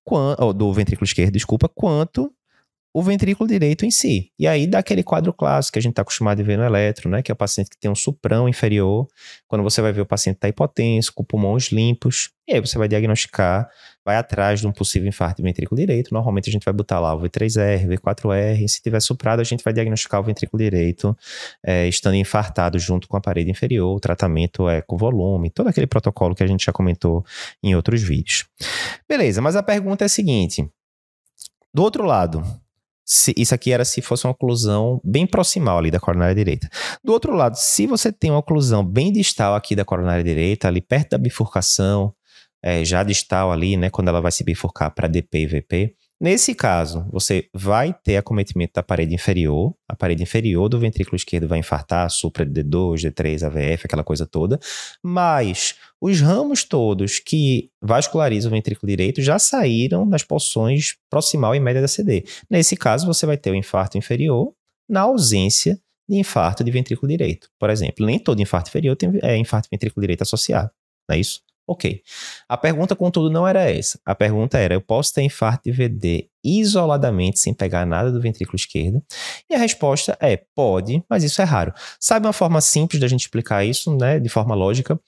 quanto, 0.05 0.53
do 0.53 0.73
ventrículo 0.73 1.05
esquerdo, 1.05 1.33
desculpa, 1.33 1.69
quanto 1.69 2.33
o 2.97 3.03
ventrículo 3.03 3.47
direito 3.47 3.85
em 3.85 3.91
si. 3.91 4.33
E 4.39 4.49
aí 4.49 4.67
dá 4.67 4.79
aquele 4.79 5.03
quadro 5.03 5.31
clássico 5.31 5.75
que 5.75 5.79
a 5.79 5.83
gente 5.83 5.93
está 5.93 6.01
acostumado 6.01 6.41
a 6.41 6.43
ver 6.43 6.57
no 6.57 6.65
eletro, 6.65 7.11
né? 7.11 7.21
Que 7.21 7.31
é 7.31 7.35
o 7.35 7.37
paciente 7.37 7.69
que 7.69 7.77
tem 7.77 7.91
um 7.91 7.95
suprão 7.95 8.49
inferior. 8.49 9.07
Quando 9.47 9.63
você 9.63 9.83
vai 9.83 9.93
ver 9.93 10.01
o 10.01 10.07
paciente 10.07 10.37
está 10.37 10.49
hipotenso, 10.49 11.13
com 11.15 11.23
pulmões 11.23 11.65
limpos, 11.65 12.31
e 12.49 12.55
aí 12.55 12.61
você 12.61 12.79
vai 12.79 12.89
diagnosticar, 12.89 13.69
vai 14.03 14.17
atrás 14.17 14.61
de 14.61 14.67
um 14.67 14.73
possível 14.73 15.07
infarto 15.07 15.43
de 15.43 15.43
ventrículo 15.43 15.79
direito. 15.79 16.09
Normalmente 16.11 16.49
a 16.49 16.53
gente 16.53 16.65
vai 16.65 16.73
botar 16.73 16.99
lá 16.99 17.15
o 17.15 17.21
V3R, 17.21 17.87
V4R. 17.87 18.63
E 18.65 18.67
se 18.67 18.81
tiver 18.81 19.01
suprado, 19.01 19.41
a 19.41 19.45
gente 19.45 19.63
vai 19.63 19.75
diagnosticar 19.75 20.19
o 20.23 20.25
ventrículo 20.25 20.63
direito 20.63 21.15
é, 21.63 21.87
estando 21.87 22.15
infartado 22.15 22.79
junto 22.79 23.09
com 23.09 23.17
a 23.19 23.21
parede 23.21 23.51
inferior. 23.51 23.95
O 23.95 24.01
tratamento 24.01 24.71
é 24.71 24.81
com 24.81 24.97
volume, 24.97 25.51
todo 25.51 25.67
aquele 25.67 25.87
protocolo 25.87 26.35
que 26.35 26.43
a 26.43 26.47
gente 26.47 26.65
já 26.65 26.73
comentou 26.73 27.23
em 27.63 27.77
outros 27.77 28.03
vídeos. 28.03 28.47
Beleza, 29.07 29.43
mas 29.43 29.55
a 29.55 29.63
pergunta 29.63 30.03
é 30.03 30.07
a 30.07 30.09
seguinte. 30.09 30.67
Do 31.75 31.83
outro 31.83 32.03
lado, 32.03 32.43
se, 33.07 33.33
isso 33.37 33.55
aqui 33.55 33.73
era 33.73 33.85
se 33.85 34.03
fosse 34.03 34.27
uma 34.27 34.33
oclusão 34.33 35.01
bem 35.05 35.25
proximal 35.29 35.79
ali 35.79 35.93
da 35.93 36.01
coronária 36.01 36.35
direita. 36.35 36.69
Do 37.05 37.13
outro 37.13 37.33
lado, 37.33 37.55
se 37.55 37.87
você 37.87 38.11
tem 38.11 38.33
uma 38.33 38.41
oclusão 38.41 38.85
bem 38.85 39.13
distal 39.13 39.55
aqui 39.55 39.77
da 39.77 39.85
coronária 39.85 40.25
direita, 40.25 40.67
ali 40.67 40.81
perto 40.81 41.11
da 41.11 41.19
bifurcação, 41.19 42.13
é, 42.61 42.85
já 42.85 43.05
distal 43.05 43.53
ali, 43.53 43.77
né, 43.77 43.91
quando 43.91 44.09
ela 44.09 44.21
vai 44.21 44.33
se 44.33 44.43
bifurcar 44.43 44.93
para 44.93 45.07
DP 45.07 45.39
e 45.39 45.47
VP, 45.47 45.95
Nesse 46.19 46.55
caso, 46.55 47.07
você 47.11 47.47
vai 47.53 47.93
ter 47.93 48.17
acometimento 48.17 48.73
da 48.75 48.83
parede 48.83 49.15
inferior, 49.15 49.75
a 49.87 49.95
parede 49.95 50.23
inferior 50.23 50.67
do 50.67 50.79
ventrículo 50.79 51.15
esquerdo 51.15 51.47
vai 51.47 51.59
infartar, 51.59 52.09
supra 52.11 52.47
D2, 52.47 53.11
D3, 53.11 53.43
AVF, 53.43 53.85
aquela 53.85 54.03
coisa 54.03 54.27
toda, 54.27 54.59
mas 55.03 55.75
os 56.01 56.19
ramos 56.23 56.65
todos 56.65 57.19
que 57.19 57.71
vascularizam 57.83 58.51
o 58.51 58.55
ventrículo 58.55 58.89
direito 58.89 59.21
já 59.21 59.39
saíram 59.39 60.07
nas 60.07 60.25
porções 60.25 60.97
proximal 61.11 61.55
e 61.55 61.61
média 61.61 61.83
da 61.83 61.89
CD. 61.89 62.25
Nesse 62.49 62.77
caso, 62.77 63.07
você 63.07 63.27
vai 63.27 63.37
ter 63.37 63.51
o 63.51 63.55
infarto 63.55 63.99
inferior 63.99 64.55
na 64.89 65.03
ausência 65.03 65.79
de 66.09 66.17
infarto 66.17 66.65
de 66.65 66.71
ventrículo 66.71 67.09
direito. 67.09 67.51
Por 67.59 67.69
exemplo, 67.69 68.07
nem 68.07 68.19
todo 68.19 68.41
infarto 68.41 68.71
inferior 68.71 68.97
tem 68.97 69.11
é, 69.23 69.37
infarto 69.37 69.69
de 69.69 69.77
ventrículo 69.77 70.01
direito 70.01 70.23
associado, 70.23 70.71
não 71.07 71.15
é 71.15 71.21
isso? 71.21 71.43
Ok. 71.69 72.01
A 72.49 72.57
pergunta, 72.57 72.95
contudo, 72.95 73.29
não 73.29 73.47
era 73.47 73.69
essa. 73.69 73.99
A 74.07 74.15
pergunta 74.15 74.57
era: 74.57 74.75
eu 74.75 74.81
posso 74.81 75.13
ter 75.13 75.23
infarto 75.23 75.65
de 75.65 75.73
VD 75.73 76.29
isoladamente, 76.45 77.41
sem 77.41 77.53
pegar 77.53 77.85
nada 77.85 78.13
do 78.13 78.21
ventrículo 78.21 78.55
esquerdo? 78.55 79.03
E 79.51 79.55
a 79.55 79.59
resposta 79.59 80.17
é: 80.21 80.37
pode, 80.55 81.03
mas 81.11 81.25
isso 81.25 81.43
é 81.43 81.45
raro. 81.45 81.73
Sabe 81.99 82.27
uma 82.27 82.33
forma 82.33 82.61
simples 82.61 83.01
da 83.01 83.09
gente 83.09 83.23
explicar 83.23 83.65
isso, 83.65 83.97
né, 83.97 84.21
de 84.21 84.29
forma 84.29 84.55
lógica? 84.55 84.99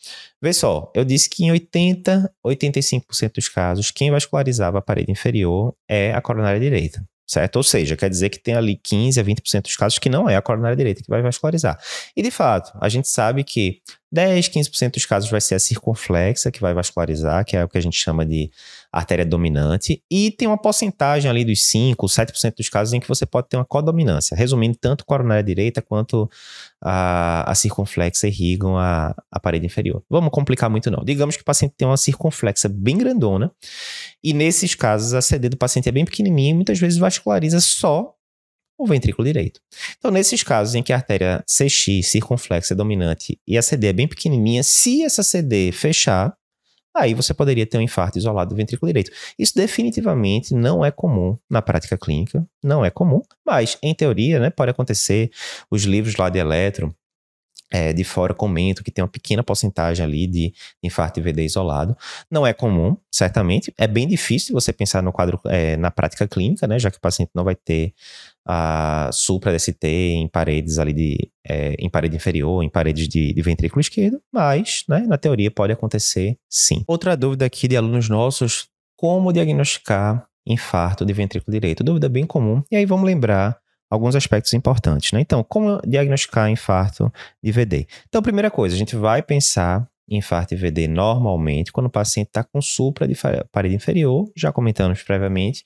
Vê 0.43 0.53
só, 0.53 0.91
eu 0.95 1.05
disse 1.05 1.31
que 1.31 1.45
em 1.45 1.53
80, 1.53 2.33
85% 2.45 3.35
dos 3.35 3.49
casos, 3.49 3.91
quem 3.93 4.11
vascularizava 4.11 4.79
a 4.79 4.83
parede 4.83 5.13
inferior 5.13 5.75
é 5.89 6.13
a 6.13 6.21
coronária 6.21 6.61
direita 6.61 7.05
certo? 7.29 7.57
Ou 7.57 7.63
seja, 7.63 7.95
quer 7.95 8.09
dizer 8.09 8.31
que 8.31 8.39
tem 8.39 8.55
ali 8.55 8.75
15 8.77 9.21
a 9.21 9.25
20% 9.25 9.63
dos 9.63 9.77
casos 9.77 9.99
que 9.99 10.09
não 10.09 10.29
é 10.29 10.37
a 10.37 10.43
coronária 10.43 10.77
direita 10.77 11.03
que 11.03 11.11
vai 11.11 11.21
vascularizar. 11.21 11.79
E 12.17 12.23
de 12.23 12.31
fato, 12.31 12.73
a 12.81 12.89
gente 12.89 13.07
sabe 13.07 13.45
que 13.45 13.83
10, 14.11 14.49
15% 14.49 14.95
dos 14.95 15.05
casos 15.05 15.31
vai 15.31 15.41
ser 15.41 15.55
a 15.55 15.59
circunflexa 15.59 16.51
que 16.51 16.61
vai 16.61 16.73
vascularizar, 16.73 17.45
que 17.45 17.55
é 17.57 17.63
o 17.63 17.69
que 17.69 17.77
a 17.77 17.83
gente 17.83 17.97
chama 17.99 18.25
de 18.25 18.51
artéria 18.99 19.25
dominante, 19.25 20.03
e 20.11 20.31
tem 20.31 20.47
uma 20.49 20.59
porcentagem 20.59 21.31
ali 21.31 21.45
dos 21.45 21.65
5, 21.67 22.07
7% 22.07 22.55
dos 22.57 22.69
casos 22.69 22.95
em 22.95 23.01
que 23.01 23.09
você 23.09 23.25
pode 23.27 23.49
ter 23.49 23.57
uma 23.57 23.65
codominância, 23.65 24.37
resumindo, 24.37 24.77
tanto 24.81 25.05
coronária 25.05 25.43
direita 25.43 25.81
quanto 25.83 26.29
a, 26.83 27.51
a 27.51 27.55
circunflexa 27.55 28.29
irrigam 28.29 28.77
a, 28.77 29.15
a 29.31 29.41
parede 29.41 29.67
inferior. 29.67 30.03
Vamos 30.09 30.31
complicar 30.31 30.71
muito 30.71 30.91
não. 30.91 31.05
Digamos 31.05 31.37
que 31.37 31.43
o 31.43 31.45
paciente 31.45 31.75
tem 31.77 31.87
uma 31.87 31.97
circunflexa 31.97 32.69
bem 32.69 32.99
grandona, 32.99 33.53
e 34.23 34.33
nesses 34.33 34.75
casos 34.75 35.15
a 35.15 35.23
CD 35.23 35.49
do 35.49 35.57
paciente 35.57 35.89
é 35.89 35.93
bem 35.93 36.05
pequenininha 36.05 36.51
e 36.51 36.55
muitas 36.55 36.79
vezes 36.79 36.99
vasculariza 36.99 37.61
só 37.61 38.15
o 38.79 38.87
ventrículo 38.87 39.27
direito. 39.27 39.61
Então, 39.99 40.11
nesses 40.11 40.43
casos 40.43 40.75
em 40.77 40.83
que 40.83 40.93
a 40.93 40.97
artéria 40.97 41.45
CX, 41.47 42.07
circunflexa, 42.07 42.75
é 42.75 42.77
dominante 42.77 43.39
e 43.47 43.59
a 43.59 43.63
CD 43.63 43.89
é 43.89 43.93
bem 43.93 44.07
pequenininha, 44.07 44.63
se 44.63 45.03
essa 45.03 45.23
CD 45.23 45.73
fechar, 45.73 46.38
aí 47.01 47.15
você 47.15 47.33
poderia 47.33 47.67
ter 47.67 47.79
um 47.79 47.83
infarto 47.83 48.19
isolado 48.19 48.51
do 48.51 48.57
ventrículo 48.57 48.89
direito. 48.89 49.11
Isso 49.39 49.55
definitivamente 49.55 50.55
não 50.55 50.85
é 50.85 50.91
comum 50.91 51.37
na 51.49 51.63
prática 51.63 51.97
clínica, 51.97 52.47
não 52.63 52.85
é 52.85 52.91
comum, 52.91 53.23
mas 53.45 53.79
em 53.83 53.95
teoria, 53.95 54.39
né, 54.39 54.51
pode 54.51 54.71
acontecer. 54.71 55.31
Os 55.71 55.85
livros 55.85 56.17
lá 56.17 56.29
de 56.29 56.39
eletro 56.39 56.95
é, 57.71 57.93
de 57.93 58.05
fora 58.05 58.35
comentam 58.35 58.83
que 58.83 58.91
tem 58.91 59.03
uma 59.03 59.09
pequena 59.09 59.43
porcentagem 59.43 60.05
ali 60.05 60.27
de 60.27 60.53
infarto 60.83 61.21
VD 61.21 61.45
isolado. 61.45 61.97
Não 62.31 62.47
é 62.47 62.53
comum, 62.53 62.97
certamente. 63.11 63.73
É 63.77 63.87
bem 63.87 64.07
difícil 64.07 64.55
você 64.55 64.73
pensar 64.73 65.03
no 65.03 65.13
quadro, 65.13 65.41
é, 65.47 65.77
na 65.77 65.91
prática 65.91 66.27
clínica, 66.27 66.67
né? 66.67 66.79
Já 66.79 66.91
que 66.91 66.99
o 66.99 67.01
paciente 67.01 67.31
não 67.35 67.45
vai 67.45 67.55
ter 67.55 67.93
a 68.47 69.11
supra-DST 69.13 69.87
em 69.87 70.27
paredes 70.27 70.79
ali 70.79 70.95
de, 70.95 71.31
é, 71.47 71.75
em 71.79 71.91
parede 71.91 72.17
inferior, 72.17 72.63
em 72.63 72.69
paredes 72.71 73.07
de, 73.07 73.35
de 73.35 73.43
ventrículo 73.43 73.81
esquerdo, 73.81 74.23
mas, 74.33 74.85
né, 74.89 75.01
na 75.07 75.19
teoria 75.19 75.51
pode 75.51 75.71
acontecer 75.71 76.39
sim. 76.49 76.83
Outra 76.87 77.15
dúvida 77.15 77.45
aqui 77.45 77.69
de 77.69 77.77
alunos 77.77 78.09
nossos, 78.09 78.69
como 78.97 79.35
diagnosticar 79.35 80.27
infarto 80.47 81.05
de 81.05 81.13
ventrículo 81.13 81.53
direito? 81.53 81.85
Dúvida 81.85 82.09
bem 82.09 82.25
comum. 82.25 82.63
E 82.71 82.77
aí 82.77 82.87
vamos 82.87 83.05
lembrar 83.05 83.59
alguns 83.91 84.15
aspectos 84.15 84.53
importantes, 84.53 85.13
né? 85.13 85.21
Então, 85.21 85.43
como 85.43 85.81
diagnosticar 85.87 86.51
infarto 86.51 87.13
de 87.43 87.53
VD? 87.53 87.87
Então, 88.09 88.23
primeira 88.23 88.51
coisa, 88.51 88.75
a 88.75 88.79
gente 88.79 88.97
vai 88.97 89.23
pensar 89.23 89.89
infarto 90.11 90.55
de 90.55 90.61
VD 90.61 90.89
normalmente 90.89 91.71
quando 91.71 91.87
o 91.87 91.91
paciente 91.91 92.29
está 92.29 92.43
com 92.43 92.63
supra 92.63 93.07
de 93.07 93.15
parede 93.53 93.75
inferior, 93.75 94.31
já 94.35 94.51
comentamos 94.51 95.03
previamente, 95.03 95.65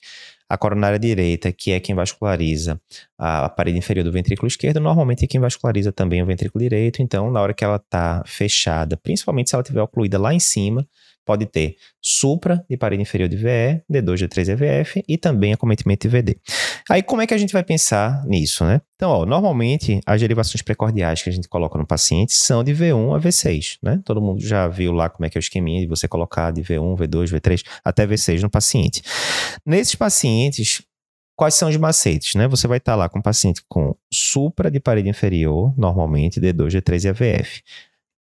a 0.49 0.57
coronária 0.57 0.99
direita, 0.99 1.51
que 1.51 1.71
é 1.71 1.79
quem 1.79 1.95
vasculariza 1.95 2.79
a 3.17 3.49
parede 3.49 3.77
inferior 3.77 4.03
do 4.03 4.11
ventrículo 4.11 4.47
esquerdo, 4.47 4.79
normalmente 4.79 5.23
é 5.23 5.27
quem 5.27 5.39
vasculariza 5.39 5.91
também 5.91 6.21
o 6.21 6.25
ventrículo 6.25 6.61
direito. 6.61 7.01
Então, 7.01 7.31
na 7.31 7.41
hora 7.41 7.53
que 7.53 7.63
ela 7.63 7.77
está 7.77 8.21
fechada, 8.25 8.97
principalmente 8.97 9.49
se 9.49 9.55
ela 9.55 9.63
estiver 9.63 9.81
ocluída 9.81 10.19
lá 10.19 10.33
em 10.33 10.39
cima, 10.39 10.87
pode 11.25 11.45
ter 11.45 11.75
supra 12.01 12.65
de 12.69 12.77
parede 12.77 13.01
inferior 13.01 13.29
de 13.29 13.37
VE, 13.37 13.81
D2, 13.91 14.27
D3 14.27 14.49
EVF 14.49 15.03
e 15.07 15.17
também 15.17 15.53
acometimento 15.53 16.07
de 16.07 16.11
VD. 16.11 16.37
Aí 16.89 17.01
como 17.01 17.21
é 17.21 17.27
que 17.27 17.33
a 17.33 17.37
gente 17.37 17.53
vai 17.53 17.63
pensar 17.63 18.25
nisso, 18.25 18.65
né? 18.65 18.81
Então, 18.95 19.09
ó, 19.09 19.25
normalmente 19.25 19.99
as 20.05 20.19
derivações 20.19 20.61
precordiais 20.61 21.21
que 21.21 21.29
a 21.29 21.33
gente 21.33 21.47
coloca 21.47 21.77
no 21.77 21.85
paciente 21.85 22.33
são 22.33 22.63
de 22.63 22.73
V1 22.73 23.15
a 23.15 23.19
V6, 23.19 23.77
né? 23.81 24.01
Todo 24.05 24.21
mundo 24.21 24.41
já 24.41 24.67
viu 24.67 24.91
lá 24.91 25.09
como 25.09 25.25
é 25.25 25.29
que 25.29 25.37
é 25.37 25.39
o 25.39 25.41
esqueminha 25.41 25.81
de 25.81 25.87
você 25.87 26.07
colocar 26.07 26.51
de 26.51 26.61
V1, 26.61 26.97
V2, 26.97 27.31
V3 27.31 27.63
até 27.83 28.05
V6 28.05 28.41
no 28.41 28.49
paciente. 28.49 29.01
Nesses 29.65 29.95
pacientes, 29.95 30.81
quais 31.35 31.55
são 31.55 31.69
os 31.69 31.77
macetes, 31.77 32.35
né? 32.35 32.47
Você 32.47 32.67
vai 32.67 32.77
estar 32.77 32.95
lá 32.95 33.09
com 33.09 33.19
o 33.19 33.23
paciente 33.23 33.61
com 33.67 33.95
supra 34.11 34.69
de 34.69 34.79
parede 34.79 35.09
inferior, 35.09 35.73
normalmente 35.77 36.39
D2, 36.39 36.81
D3 36.81 37.05
e 37.05 37.09
AVF. 37.09 37.61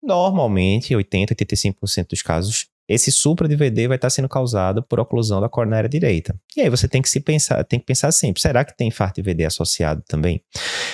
Normalmente, 0.03 0.97
80, 0.97 1.35
85% 1.35 2.09
dos 2.09 2.23
casos, 2.23 2.67
esse 2.89 3.11
supra 3.11 3.49
de 3.49 3.57
VD 3.57 3.89
vai 3.89 3.97
estar 3.97 4.11
sendo 4.11 4.29
causado 4.29 4.83
por 4.83 5.01
oclusão 5.01 5.41
da 5.41 5.49
coronária 5.49 5.89
direita. 5.89 6.35
E 6.57 6.61
aí 6.61 6.69
você 6.69 6.89
tem 6.89 7.01
que 7.01 7.09
se 7.09 7.21
pensar, 7.21 7.63
tem 7.65 7.79
que 7.79 7.87
pensar 7.87 8.13
sempre, 8.13 8.41
será 8.41 8.65
que 8.65 8.77
tem 8.77 8.89
infarto 8.89 9.23
de 9.23 9.31
VD 9.31 9.45
associado 9.45 10.03
também? 10.07 10.43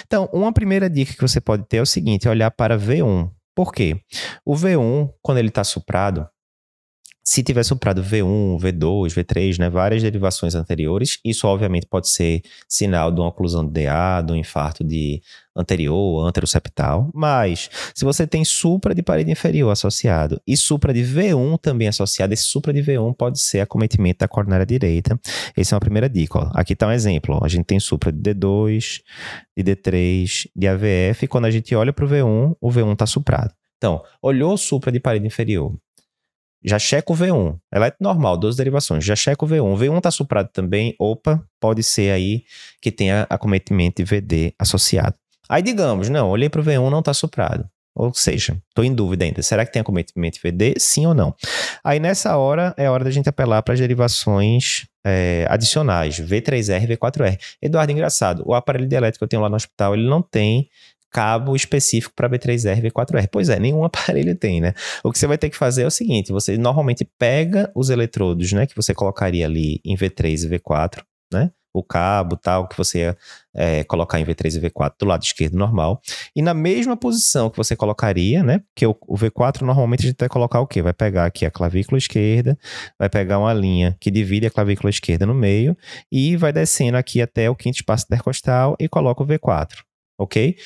Então, 0.06 0.28
uma 0.32 0.52
primeira 0.52 0.88
dica 0.88 1.12
que 1.12 1.22
você 1.22 1.40
pode 1.40 1.64
ter 1.66 1.78
é 1.78 1.82
o 1.82 1.86
seguinte, 1.86 2.28
é 2.28 2.30
olhar 2.30 2.50
para 2.50 2.78
V1. 2.78 3.30
Por 3.54 3.72
quê? 3.72 4.00
O 4.44 4.54
V1, 4.54 5.10
quando 5.20 5.38
ele 5.38 5.48
está 5.48 5.64
suprado, 5.64 6.28
se 7.28 7.42
tiver 7.42 7.62
soprado 7.62 8.02
V1, 8.02 8.58
V2, 8.58 9.08
V3, 9.08 9.58
né, 9.58 9.68
várias 9.68 10.02
derivações 10.02 10.54
anteriores, 10.54 11.18
isso 11.22 11.46
obviamente 11.46 11.86
pode 11.86 12.08
ser 12.08 12.40
sinal 12.66 13.12
de 13.12 13.20
uma 13.20 13.28
oclusão 13.28 13.66
de 13.66 13.70
DA, 13.70 14.22
de 14.24 14.32
um 14.32 14.34
infarto 14.36 14.82
de 14.82 15.20
anterior, 15.54 16.26
anteroseptal, 16.26 17.10
mas 17.12 17.68
se 17.94 18.02
você 18.02 18.26
tem 18.26 18.46
supra 18.46 18.94
de 18.94 19.02
parede 19.02 19.30
inferior 19.30 19.70
associado 19.70 20.40
e 20.46 20.56
supra 20.56 20.90
de 20.90 21.02
V1 21.02 21.58
também 21.60 21.88
associado, 21.88 22.32
esse 22.32 22.44
supra 22.44 22.72
de 22.72 22.80
V1 22.80 23.14
pode 23.14 23.38
ser 23.38 23.60
acometimento 23.60 24.20
da 24.20 24.28
coronária 24.28 24.64
direita. 24.64 25.20
Essa 25.54 25.74
é 25.74 25.76
uma 25.76 25.80
primeira 25.80 26.08
dica. 26.08 26.38
Ó. 26.38 26.50
Aqui 26.54 26.72
está 26.72 26.86
um 26.86 26.92
exemplo. 26.92 27.38
Ó. 27.38 27.44
A 27.44 27.48
gente 27.48 27.66
tem 27.66 27.78
supra 27.78 28.10
de 28.10 28.34
D2, 28.34 29.02
de 29.54 29.64
D3, 29.64 30.48
de 30.56 30.66
AVF, 30.66 31.24
e 31.26 31.28
quando 31.28 31.44
a 31.44 31.50
gente 31.50 31.74
olha 31.74 31.92
para 31.92 32.06
o 32.06 32.08
V1, 32.08 32.56
o 32.58 32.70
V1 32.70 32.92
está 32.94 33.04
suprado. 33.04 33.52
Então, 33.76 34.02
olhou 34.22 34.56
supra 34.56 34.90
de 34.90 34.98
parede 34.98 35.26
inferior, 35.26 35.76
já 36.64 36.78
checa 36.78 37.12
o 37.12 37.16
V1. 37.16 37.58
Ela 37.72 37.88
é 37.88 37.92
normal, 38.00 38.36
duas 38.36 38.56
derivações. 38.56 39.04
Já 39.04 39.14
checa 39.14 39.44
o 39.44 39.48
V1. 39.48 39.62
O 39.62 39.76
V1 39.76 39.98
está 39.98 40.10
suprado 40.10 40.48
também. 40.52 40.94
Opa, 40.98 41.42
pode 41.60 41.82
ser 41.82 42.12
aí 42.12 42.44
que 42.80 42.90
tenha 42.90 43.26
acometimento 43.30 44.02
de 44.02 44.08
VD 44.08 44.54
associado. 44.58 45.14
Aí 45.48 45.62
digamos, 45.62 46.08
não, 46.08 46.28
olhei 46.28 46.48
para 46.48 46.60
o 46.60 46.64
V1, 46.64 46.90
não 46.90 46.98
está 47.00 47.14
suprado. 47.14 47.68
Ou 47.94 48.14
seja, 48.14 48.56
estou 48.68 48.84
em 48.84 48.94
dúvida 48.94 49.24
ainda. 49.24 49.42
Será 49.42 49.66
que 49.66 49.72
tem 49.72 49.80
acometimento 49.80 50.36
de 50.36 50.42
VD? 50.42 50.74
Sim 50.78 51.06
ou 51.06 51.14
não? 51.14 51.34
Aí 51.82 51.98
nessa 51.98 52.36
hora 52.36 52.72
é 52.76 52.88
hora 52.88 53.02
da 53.02 53.10
gente 53.10 53.28
apelar 53.28 53.60
para 53.62 53.74
as 53.74 53.80
derivações 53.80 54.86
é, 55.04 55.46
adicionais, 55.48 56.20
V3R 56.20 56.84
e 56.84 56.96
V4R. 56.96 57.38
Eduardo, 57.60 57.90
engraçado, 57.90 58.44
o 58.46 58.54
aparelho 58.54 58.86
de 58.86 59.18
que 59.18 59.24
eu 59.24 59.26
tenho 59.26 59.42
lá 59.42 59.48
no 59.48 59.56
hospital, 59.56 59.94
ele 59.94 60.08
não 60.08 60.22
tem 60.22 60.68
cabo 61.10 61.56
específico 61.56 62.12
para 62.14 62.28
V3R 62.28 62.78
e 62.78 62.90
V4R. 62.90 63.28
Pois 63.30 63.48
é, 63.48 63.58
nenhum 63.58 63.84
aparelho 63.84 64.34
tem, 64.34 64.60
né? 64.60 64.74
O 65.02 65.12
que 65.12 65.18
você 65.18 65.26
vai 65.26 65.38
ter 65.38 65.50
que 65.50 65.56
fazer 65.56 65.82
é 65.82 65.86
o 65.86 65.90
seguinte: 65.90 66.32
você 66.32 66.56
normalmente 66.56 67.08
pega 67.18 67.70
os 67.74 67.90
eletrodos, 67.90 68.52
né, 68.52 68.66
que 68.66 68.76
você 68.76 68.94
colocaria 68.94 69.46
ali 69.46 69.80
em 69.84 69.96
V3 69.96 70.44
e 70.44 70.58
V4, 70.58 71.02
né? 71.32 71.50
O 71.70 71.82
cabo 71.82 72.36
tal, 72.36 72.66
que 72.66 72.76
você 72.76 72.98
ia 73.00 73.16
é, 73.54 73.84
colocar 73.84 74.18
em 74.18 74.24
V3 74.24 74.56
e 74.56 74.68
V4 74.68 74.94
do 74.98 75.06
lado 75.06 75.22
esquerdo 75.22 75.56
normal. 75.56 76.00
E 76.34 76.40
na 76.40 76.54
mesma 76.54 76.96
posição 76.96 77.50
que 77.50 77.56
você 77.56 77.76
colocaria, 77.76 78.42
né? 78.42 78.62
Porque 78.74 78.86
o, 78.86 78.96
o 79.06 79.16
V4 79.16 79.60
normalmente 79.60 80.06
a 80.06 80.08
gente 80.08 80.16
vai 80.18 80.28
colocar 80.28 80.60
o 80.60 80.66
quê? 80.66 80.80
Vai 80.80 80.94
pegar 80.94 81.26
aqui 81.26 81.44
a 81.44 81.50
clavícula 81.50 81.98
esquerda, 81.98 82.58
vai 82.98 83.08
pegar 83.08 83.38
uma 83.38 83.52
linha 83.52 83.96
que 84.00 84.10
divide 84.10 84.46
a 84.46 84.50
clavícula 84.50 84.88
esquerda 84.88 85.26
no 85.26 85.34
meio 85.34 85.76
e 86.10 86.36
vai 86.36 86.52
descendo 86.52 86.96
aqui 86.96 87.20
até 87.20 87.50
o 87.50 87.54
quinto 87.54 87.76
espaço 87.76 88.06
intercostal 88.06 88.74
e 88.80 88.88
coloca 88.88 89.22
o 89.22 89.26
V4, 89.26 89.82
ok? 90.18 90.56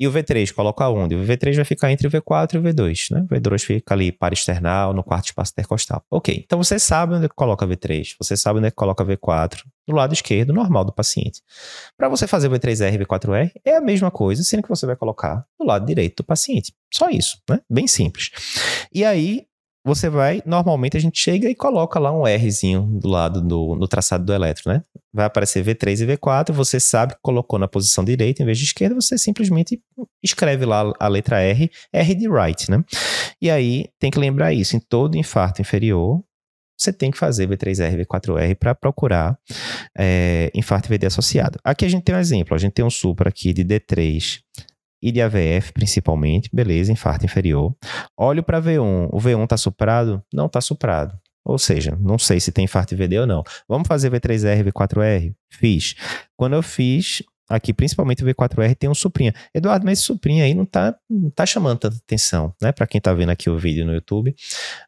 E 0.00 0.08
o 0.08 0.12
V3 0.12 0.50
coloca 0.54 0.88
onde? 0.88 1.14
O 1.14 1.22
V3 1.22 1.56
vai 1.56 1.64
ficar 1.66 1.92
entre 1.92 2.06
o 2.06 2.10
V4 2.10 2.54
e 2.54 2.58
o 2.58 2.62
V2, 2.62 3.14
né? 3.14 3.20
O 3.20 3.26
V2 3.26 3.62
fica 3.62 3.92
ali 3.92 4.10
para 4.10 4.32
external, 4.32 4.94
no 4.94 5.04
quarto 5.04 5.26
espaço 5.26 5.52
intercostal. 5.52 6.02
Ok, 6.10 6.42
então 6.42 6.56
você 6.56 6.78
sabe 6.78 7.12
onde 7.12 7.26
é 7.26 7.28
que 7.28 7.34
coloca 7.34 7.66
V3, 7.66 8.14
você 8.18 8.34
sabe 8.34 8.60
onde 8.60 8.68
é 8.68 8.70
que 8.70 8.76
coloca 8.76 9.04
V4, 9.04 9.58
do 9.86 9.94
lado 9.94 10.14
esquerdo, 10.14 10.54
normal 10.54 10.86
do 10.86 10.92
paciente. 10.92 11.42
Para 11.98 12.08
você 12.08 12.26
fazer 12.26 12.48
o 12.48 12.50
V3R 12.50 12.94
e 12.94 13.04
V4R, 13.04 13.52
é 13.62 13.76
a 13.76 13.80
mesma 13.82 14.10
coisa, 14.10 14.42
sendo 14.42 14.62
que 14.62 14.70
você 14.70 14.86
vai 14.86 14.96
colocar 14.96 15.44
do 15.58 15.66
lado 15.66 15.84
direito 15.84 16.22
do 16.22 16.24
paciente. 16.24 16.72
Só 16.90 17.10
isso, 17.10 17.38
né? 17.46 17.60
Bem 17.68 17.86
simples. 17.86 18.30
E 18.90 19.04
aí, 19.04 19.44
você 19.84 20.10
vai, 20.10 20.42
normalmente 20.44 20.96
a 20.96 21.00
gente 21.00 21.18
chega 21.18 21.48
e 21.48 21.54
coloca 21.54 21.98
lá 21.98 22.12
um 22.12 22.24
Rzinho 22.24 22.82
do 22.82 23.08
lado 23.08 23.40
do, 23.40 23.74
no 23.76 23.88
traçado 23.88 24.24
do 24.24 24.32
elétron, 24.32 24.74
né? 24.74 24.82
Vai 25.12 25.26
aparecer 25.26 25.64
V3 25.64 26.02
e 26.02 26.16
V4, 26.16 26.52
você 26.52 26.78
sabe 26.78 27.14
que 27.14 27.20
colocou 27.22 27.58
na 27.58 27.66
posição 27.66 28.04
direita 28.04 28.42
em 28.42 28.46
vez 28.46 28.58
de 28.58 28.64
esquerda, 28.64 28.94
você 28.94 29.16
simplesmente 29.16 29.80
escreve 30.22 30.66
lá 30.66 30.92
a 30.98 31.08
letra 31.08 31.40
R, 31.40 31.70
R 31.92 32.14
de 32.14 32.28
right, 32.28 32.70
né? 32.70 32.84
E 33.40 33.50
aí 33.50 33.86
tem 33.98 34.10
que 34.10 34.18
lembrar 34.18 34.52
isso, 34.52 34.76
em 34.76 34.80
todo 34.80 35.16
infarto 35.16 35.62
inferior, 35.62 36.22
você 36.80 36.92
tem 36.92 37.10
que 37.10 37.18
fazer 37.18 37.46
V3R, 37.46 38.06
V4R 38.06 38.54
para 38.56 38.74
procurar 38.74 39.38
é, 39.96 40.50
infarto 40.54 40.88
VD 40.88 41.06
associado. 41.06 41.58
Aqui 41.62 41.84
a 41.84 41.88
gente 41.88 42.04
tem 42.04 42.14
um 42.14 42.18
exemplo, 42.18 42.54
a 42.54 42.58
gente 42.58 42.72
tem 42.72 42.84
um 42.84 42.90
supra 42.90 43.28
aqui 43.28 43.52
de 43.52 43.62
D3 43.62 44.40
e 45.02 45.10
de 45.10 45.20
AVF 45.20 45.72
principalmente, 45.72 46.50
beleza, 46.52 46.92
infarto 46.92 47.24
inferior. 47.24 47.74
Olho 48.16 48.42
para 48.42 48.60
V1, 48.60 49.08
o 49.12 49.18
V1 49.18 49.44
está 49.44 49.56
suprado? 49.56 50.22
Não 50.32 50.46
está 50.46 50.60
suprado. 50.60 51.18
Ou 51.44 51.58
seja, 51.58 51.96
não 52.00 52.18
sei 52.18 52.38
se 52.38 52.52
tem 52.52 52.64
infarto 52.64 52.96
VD 52.96 53.20
ou 53.20 53.26
não. 53.26 53.42
Vamos 53.68 53.88
fazer 53.88 54.10
V3R, 54.10 54.70
V4R? 54.70 55.34
Fiz. 55.50 55.94
Quando 56.36 56.54
eu 56.54 56.62
fiz, 56.62 57.22
aqui 57.48 57.74
principalmente 57.74 58.22
o 58.22 58.26
V4R 58.26 58.76
tem 58.76 58.88
um 58.88 58.94
suprinha. 58.94 59.34
Eduardo, 59.54 59.84
mas 59.84 59.98
esse 59.98 60.06
suprinha 60.06 60.44
aí 60.44 60.54
não 60.54 60.64
tá, 60.64 60.94
tá 61.34 61.44
chamando 61.44 61.78
tanta 61.78 61.96
atenção, 61.96 62.54
né? 62.62 62.70
Para 62.70 62.86
quem 62.86 63.00
tá 63.00 63.12
vendo 63.12 63.30
aqui 63.30 63.50
o 63.50 63.58
vídeo 63.58 63.84
no 63.84 63.92
YouTube, 63.92 64.34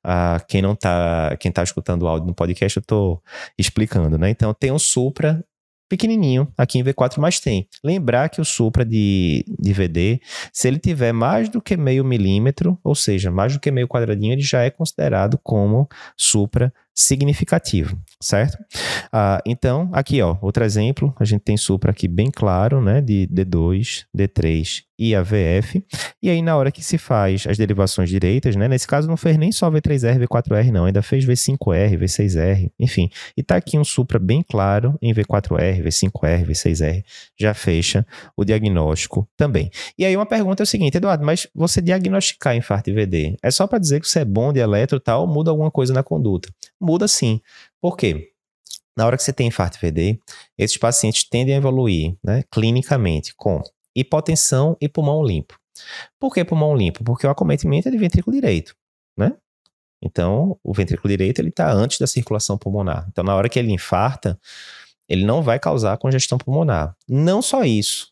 uh, 0.06 0.44
quem 0.46 0.62
não 0.62 0.76
tá, 0.76 1.36
quem 1.40 1.50
tá 1.50 1.62
escutando 1.62 2.02
o 2.02 2.08
áudio 2.08 2.28
no 2.28 2.34
podcast, 2.34 2.76
eu 2.76 2.82
tô 2.82 3.20
explicando, 3.58 4.16
né? 4.16 4.30
Então 4.30 4.54
tem 4.54 4.70
um 4.70 4.78
supra 4.78 5.44
pequenininho, 5.92 6.48
aqui 6.56 6.78
em 6.78 6.82
V4 6.82 7.18
mais 7.18 7.38
tem. 7.38 7.68
Lembrar 7.84 8.30
que 8.30 8.40
o 8.40 8.44
Supra 8.46 8.82
de, 8.82 9.44
de 9.58 9.72
VD, 9.74 10.22
se 10.50 10.66
ele 10.66 10.78
tiver 10.78 11.12
mais 11.12 11.50
do 11.50 11.60
que 11.60 11.76
meio 11.76 12.02
milímetro, 12.02 12.78
ou 12.82 12.94
seja, 12.94 13.30
mais 13.30 13.52
do 13.52 13.60
que 13.60 13.70
meio 13.70 13.86
quadradinho, 13.86 14.32
ele 14.32 14.40
já 14.40 14.62
é 14.62 14.70
considerado 14.70 15.38
como 15.42 15.86
Supra 16.16 16.72
significativo, 16.94 17.98
certo? 18.20 18.58
Ah, 19.12 19.40
então, 19.46 19.88
aqui, 19.92 20.20
ó, 20.20 20.36
outro 20.42 20.64
exemplo, 20.64 21.14
a 21.18 21.24
gente 21.24 21.40
tem 21.40 21.56
Supra 21.56 21.90
aqui 21.90 22.06
bem 22.06 22.30
claro, 22.30 22.82
né, 22.82 23.00
de 23.00 23.28
D2, 23.32 24.04
D3 24.16 24.82
e 24.98 25.14
AVF, 25.16 25.84
e 26.22 26.30
aí 26.30 26.40
na 26.42 26.56
hora 26.56 26.70
que 26.70 26.82
se 26.82 26.96
faz 26.96 27.44
as 27.48 27.56
derivações 27.56 28.08
direitas, 28.08 28.54
né, 28.54 28.68
nesse 28.68 28.86
caso 28.86 29.08
não 29.08 29.16
fez 29.16 29.36
nem 29.36 29.50
só 29.50 29.70
V3R, 29.70 30.26
V4R 30.26 30.70
não, 30.70 30.84
ainda 30.84 31.02
fez 31.02 31.24
V5R, 31.24 31.98
V6R, 31.98 32.70
enfim, 32.78 33.10
e 33.36 33.42
tá 33.42 33.56
aqui 33.56 33.78
um 33.78 33.84
Supra 33.84 34.18
bem 34.18 34.44
claro 34.48 34.96
em 35.02 35.12
V4R, 35.12 35.82
V5R, 35.82 36.46
V6R, 36.46 37.02
já 37.38 37.54
fecha 37.54 38.06
o 38.36 38.44
diagnóstico 38.44 39.28
também. 39.36 39.70
E 39.98 40.04
aí 40.04 40.16
uma 40.16 40.26
pergunta 40.26 40.62
é 40.62 40.64
o 40.64 40.66
seguinte, 40.66 40.96
Eduardo, 40.96 41.24
mas 41.24 41.48
você 41.54 41.80
diagnosticar 41.80 42.54
infarto 42.54 42.90
IVD, 42.90 43.36
é 43.42 43.50
só 43.50 43.66
para 43.66 43.78
dizer 43.78 44.00
que 44.00 44.08
você 44.08 44.20
é 44.20 44.24
bom 44.24 44.52
de 44.52 44.60
eletro 44.60 45.00
tal, 45.00 45.22
ou 45.22 45.26
muda 45.26 45.50
alguma 45.50 45.70
coisa 45.70 45.92
na 45.92 46.02
conduta? 46.02 46.48
Muda 46.82 47.06
sim. 47.06 47.40
Por 47.80 47.96
quê? 47.96 48.32
Na 48.96 49.06
hora 49.06 49.16
que 49.16 49.22
você 49.22 49.32
tem 49.32 49.46
infarto 49.46 49.78
VD, 49.80 50.18
esses 50.58 50.76
pacientes 50.76 51.24
tendem 51.24 51.54
a 51.54 51.58
evoluir 51.58 52.14
né, 52.22 52.44
clinicamente 52.50 53.34
com 53.34 53.62
hipotensão 53.96 54.76
e 54.80 54.88
pulmão 54.88 55.24
limpo. 55.24 55.58
Por 56.20 56.32
que 56.32 56.44
pulmão 56.44 56.76
limpo? 56.76 57.02
Porque 57.02 57.26
o 57.26 57.30
acometimento 57.30 57.88
é 57.88 57.90
de 57.90 57.96
ventrículo 57.96 58.34
direito, 58.34 58.74
né? 59.16 59.32
Então, 60.02 60.58
o 60.62 60.74
ventrículo 60.74 61.08
direito 61.08 61.38
ele 61.38 61.48
está 61.48 61.72
antes 61.72 61.98
da 61.98 62.06
circulação 62.06 62.58
pulmonar. 62.58 63.06
Então, 63.08 63.22
na 63.22 63.34
hora 63.34 63.48
que 63.48 63.58
ele 63.58 63.72
infarta, 63.72 64.38
ele 65.08 65.24
não 65.24 65.42
vai 65.42 65.58
causar 65.58 65.96
congestão 65.96 66.36
pulmonar. 66.36 66.96
Não 67.08 67.40
só 67.40 67.62
isso, 67.64 68.11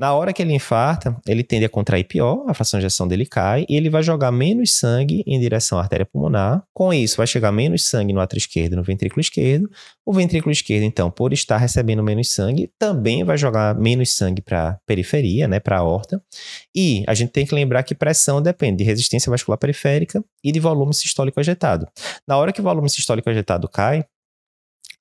na 0.00 0.14
hora 0.14 0.32
que 0.32 0.40
ele 0.40 0.54
infarta, 0.54 1.14
ele 1.26 1.44
tende 1.44 1.66
a 1.66 1.68
contrair 1.68 2.04
pior, 2.04 2.46
a 2.48 2.54
fração 2.54 2.80
de 2.80 2.86
ejeção 2.86 3.06
dele 3.06 3.26
cai 3.26 3.66
e 3.68 3.76
ele 3.76 3.90
vai 3.90 4.02
jogar 4.02 4.32
menos 4.32 4.72
sangue 4.72 5.22
em 5.26 5.38
direção 5.38 5.76
à 5.76 5.82
artéria 5.82 6.06
pulmonar. 6.06 6.64
Com 6.72 6.90
isso, 6.90 7.18
vai 7.18 7.26
chegar 7.26 7.52
menos 7.52 7.84
sangue 7.84 8.10
no 8.10 8.18
átrio 8.18 8.38
esquerdo 8.38 8.72
e 8.72 8.76
no 8.76 8.82
ventrículo 8.82 9.20
esquerdo. 9.20 9.70
O 10.06 10.14
ventrículo 10.14 10.50
esquerdo, 10.50 10.84
então, 10.84 11.10
por 11.10 11.34
estar 11.34 11.58
recebendo 11.58 12.02
menos 12.02 12.32
sangue, 12.32 12.72
também 12.78 13.22
vai 13.24 13.36
jogar 13.36 13.74
menos 13.74 14.16
sangue 14.16 14.40
para 14.40 14.70
a 14.70 14.78
periferia, 14.86 15.46
né, 15.46 15.60
para 15.60 15.76
a 15.76 15.80
aorta. 15.80 16.18
E 16.74 17.04
a 17.06 17.12
gente 17.12 17.32
tem 17.32 17.44
que 17.44 17.54
lembrar 17.54 17.82
que 17.82 17.94
pressão 17.94 18.40
depende 18.40 18.78
de 18.78 18.84
resistência 18.84 19.28
vascular 19.28 19.58
periférica 19.58 20.24
e 20.42 20.50
de 20.50 20.58
volume 20.58 20.94
sistólico 20.94 21.38
ejetado. 21.38 21.86
Na 22.26 22.38
hora 22.38 22.54
que 22.54 22.60
o 22.62 22.64
volume 22.64 22.88
sistólico 22.88 23.28
ejetado 23.28 23.68
cai, 23.68 24.06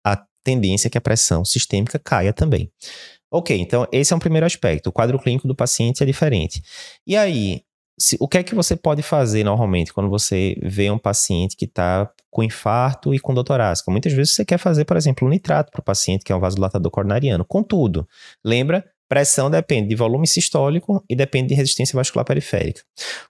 a 0.06 0.22
tendência 0.44 0.90
é 0.90 0.92
que 0.92 0.98
a 0.98 1.02
pressão 1.02 1.46
sistêmica 1.46 1.98
caia 1.98 2.34
também. 2.34 2.70
Ok, 3.32 3.56
então 3.60 3.88
esse 3.92 4.12
é 4.12 4.16
um 4.16 4.20
primeiro 4.20 4.46
aspecto. 4.46 4.88
O 4.88 4.92
quadro 4.92 5.20
clínico 5.20 5.48
do 5.48 5.56
paciente 5.56 6.02
é 6.02 6.06
diferente. 6.06 6.64
E 7.06 7.16
aí, 7.16 7.62
se, 8.00 8.18
o 8.20 8.28
que 8.28 8.38
é 8.38 8.44
que 8.44 8.56
você 8.56 8.76
pode 8.76 9.04
fazer 9.04 9.44
normalmente 9.44 9.94
quando 9.94 10.10
você 10.10 10.56
vê 10.64 10.90
um 10.90 10.98
paciente 10.98 11.56
que 11.56 11.66
está 11.66 12.10
com 12.32 12.42
infarto 12.42 13.14
e 13.14 13.20
com 13.20 13.34
dor 13.34 13.44
torácica? 13.44 13.92
Muitas 13.92 14.14
vezes 14.14 14.34
você 14.34 14.46
quer 14.46 14.58
fazer, 14.58 14.86
por 14.86 14.98
exemplo, 14.98 15.28
um 15.28 15.30
nitrato 15.30 15.72
para 15.72 15.82
o 15.82 15.84
paciente 15.84 16.24
que 16.24 16.32
é 16.32 16.36
um 16.36 16.40
vasodilatador 16.40 16.90
coronariano. 16.90 17.46
Contudo, 17.46 18.08
lembra, 18.44 18.86
pressão 19.10 19.50
depende 19.50 19.90
de 19.90 19.96
volume 19.96 20.26
sistólico 20.26 21.04
e 21.10 21.16
depende 21.16 21.50
de 21.50 21.56
resistência 21.56 21.96
vascular 21.96 22.24
periférica. 22.24 22.82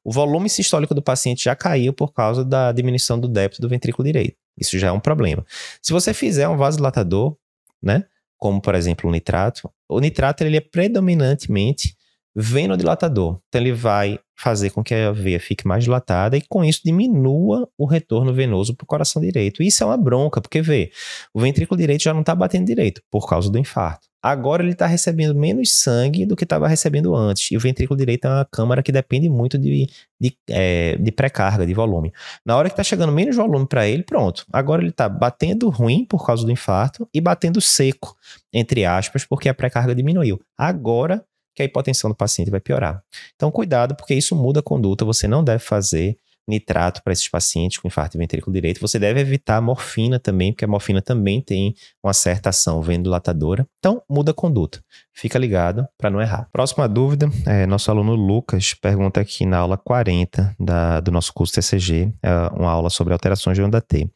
O 0.04 0.12
volume 0.12 0.50
sistólico 0.50 0.94
do 0.94 1.02
paciente 1.02 1.44
já 1.44 1.56
caiu 1.56 1.92
por 1.92 2.14
causa 2.14 2.46
da 2.46 2.72
diminuição 2.72 3.20
do 3.20 3.28
débito 3.28 3.62
do 3.62 3.68
ventrículo 3.68 4.06
direito. 4.06 4.38
Isso 4.58 4.78
já 4.78 4.90
é 4.90 4.92
um 4.92 5.00
problema. 5.00 5.44
Se 5.82 5.92
você 5.92 6.14
fizer 6.14 6.48
um 6.48 6.58
vasodilatador, 6.58 7.36
né? 7.82 8.06
Como 8.40 8.62
por 8.62 8.74
exemplo 8.74 9.10
o 9.10 9.14
nitrato, 9.14 9.70
o 9.88 10.00
nitrato 10.00 10.44
ele 10.44 10.58
é 10.58 10.62
predominantemente 10.62 11.96
venodilatador. 12.36 13.40
Então 13.48 13.62
ele 13.62 13.74
vai 13.74 14.18
fazer 14.36 14.70
com 14.70 14.84
que 14.84 14.94
a 14.94 15.12
veia 15.12 15.40
fique 15.40 15.68
mais 15.68 15.84
dilatada 15.84 16.38
e 16.38 16.42
com 16.42 16.64
isso 16.64 16.82
diminua 16.84 17.70
o 17.78 17.86
retorno 17.86 18.34
venoso 18.34 18.74
para 18.74 18.86
o 18.86 18.88
coração 18.88 19.22
direito. 19.22 19.62
Isso 19.62 19.84
é 19.84 19.86
uma 19.86 19.98
bronca, 19.98 20.40
porque 20.40 20.62
vê, 20.62 20.92
o 21.34 21.42
ventrículo 21.42 21.78
direito 21.78 22.04
já 22.04 22.14
não 22.14 22.22
está 22.22 22.34
batendo 22.34 22.66
direito 22.66 23.02
por 23.12 23.28
causa 23.28 23.52
do 23.52 23.60
infarto. 23.60 24.09
Agora 24.22 24.62
ele 24.62 24.74
está 24.74 24.86
recebendo 24.86 25.34
menos 25.34 25.74
sangue 25.74 26.26
do 26.26 26.36
que 26.36 26.44
estava 26.44 26.68
recebendo 26.68 27.16
antes. 27.16 27.52
E 27.52 27.58
o 27.58 27.60
ventrículo 27.60 27.98
direito 27.98 28.26
é 28.26 28.30
uma 28.30 28.46
câmara 28.46 28.84
que 28.84 28.92
depende 28.92 29.30
muito 29.30 29.58
de, 29.58 29.88
de, 30.20 30.38
é, 30.50 30.98
de 30.98 31.12
pré-carga, 31.12 31.66
de 31.66 31.74
volume. 31.74 32.12
Na 32.46 32.58
hora 32.58 32.70
que 32.70 32.74
está 32.74 32.84
chegando 32.84 33.12
menos 33.12 33.36
volume 33.36 33.66
para 33.66 33.88
ele, 33.88 34.04
pronto. 34.04 34.46
Agora 34.52 34.82
ele 34.82 34.90
está 34.90 35.08
batendo 35.08 35.70
ruim 35.70 36.06
por 36.06 36.26
causa 36.26 36.46
do 36.46 36.52
infarto 36.52 37.08
e 37.14 37.22
batendo 37.22 37.62
seco, 37.62 38.16
entre 38.54 38.86
aspas, 38.86 39.26
porque 39.26 39.48
a 39.48 39.54
pré-carga 39.54 39.96
diminuiu. 39.96 40.40
Agora 40.58 41.24
que 41.56 41.64
a 41.64 41.66
hipotensão 41.66 42.10
do 42.10 42.16
paciente 42.16 42.50
vai 42.50 42.60
piorar. 42.60 43.04
Então, 43.36 43.52
cuidado, 43.52 43.96
porque 43.96 44.14
isso 44.14 44.36
muda 44.36 44.62
a 44.62 44.64
conduta. 44.64 45.04
Você 45.04 45.28
não 45.28 45.44
deve 45.44 45.60
fazer 45.60 46.18
nitrato 46.50 47.02
para 47.04 47.14
esses 47.14 47.28
pacientes 47.30 47.78
com 47.78 47.88
infarto 47.88 48.14
de 48.14 48.18
ventrículo 48.18 48.54
direito. 48.54 48.82
Você 48.82 48.98
deve 48.98 49.20
evitar 49.20 49.58
a 49.58 49.62
morfina 49.62 50.20
também, 50.20 50.52
porque 50.52 50.66
a 50.66 50.68
morfina 50.68 51.02
também 51.02 51.42
tem 51.42 51.76
uma 52.04 52.14
certa 52.14 52.50
ação 52.50 52.82
venodilatadora. 52.82 53.68
Então, 53.80 54.02
muda 54.10 54.32
a 54.32 54.34
conduta. 54.34 54.82
Fica 55.14 55.38
ligado 55.38 55.86
para 55.98 56.10
não 56.10 56.22
errar. 56.22 56.48
Próxima 56.50 56.88
dúvida, 56.88 57.30
é, 57.46 57.66
nosso 57.66 57.92
aluno 57.92 58.16
Lucas 58.16 58.74
pergunta 58.74 59.20
aqui 59.20 59.46
na 59.46 59.58
aula 59.58 59.78
40 59.78 60.56
da, 60.58 61.02
do 61.02 61.12
nosso 61.12 61.34
curso 61.34 61.54
TCG, 61.54 62.14
é 62.24 62.32
uma 62.54 62.72
aula 62.72 62.90
sobre 62.90 63.12
alterações 63.12 63.58
de 63.58 63.62
onda 63.62 63.82
T. 63.82 64.10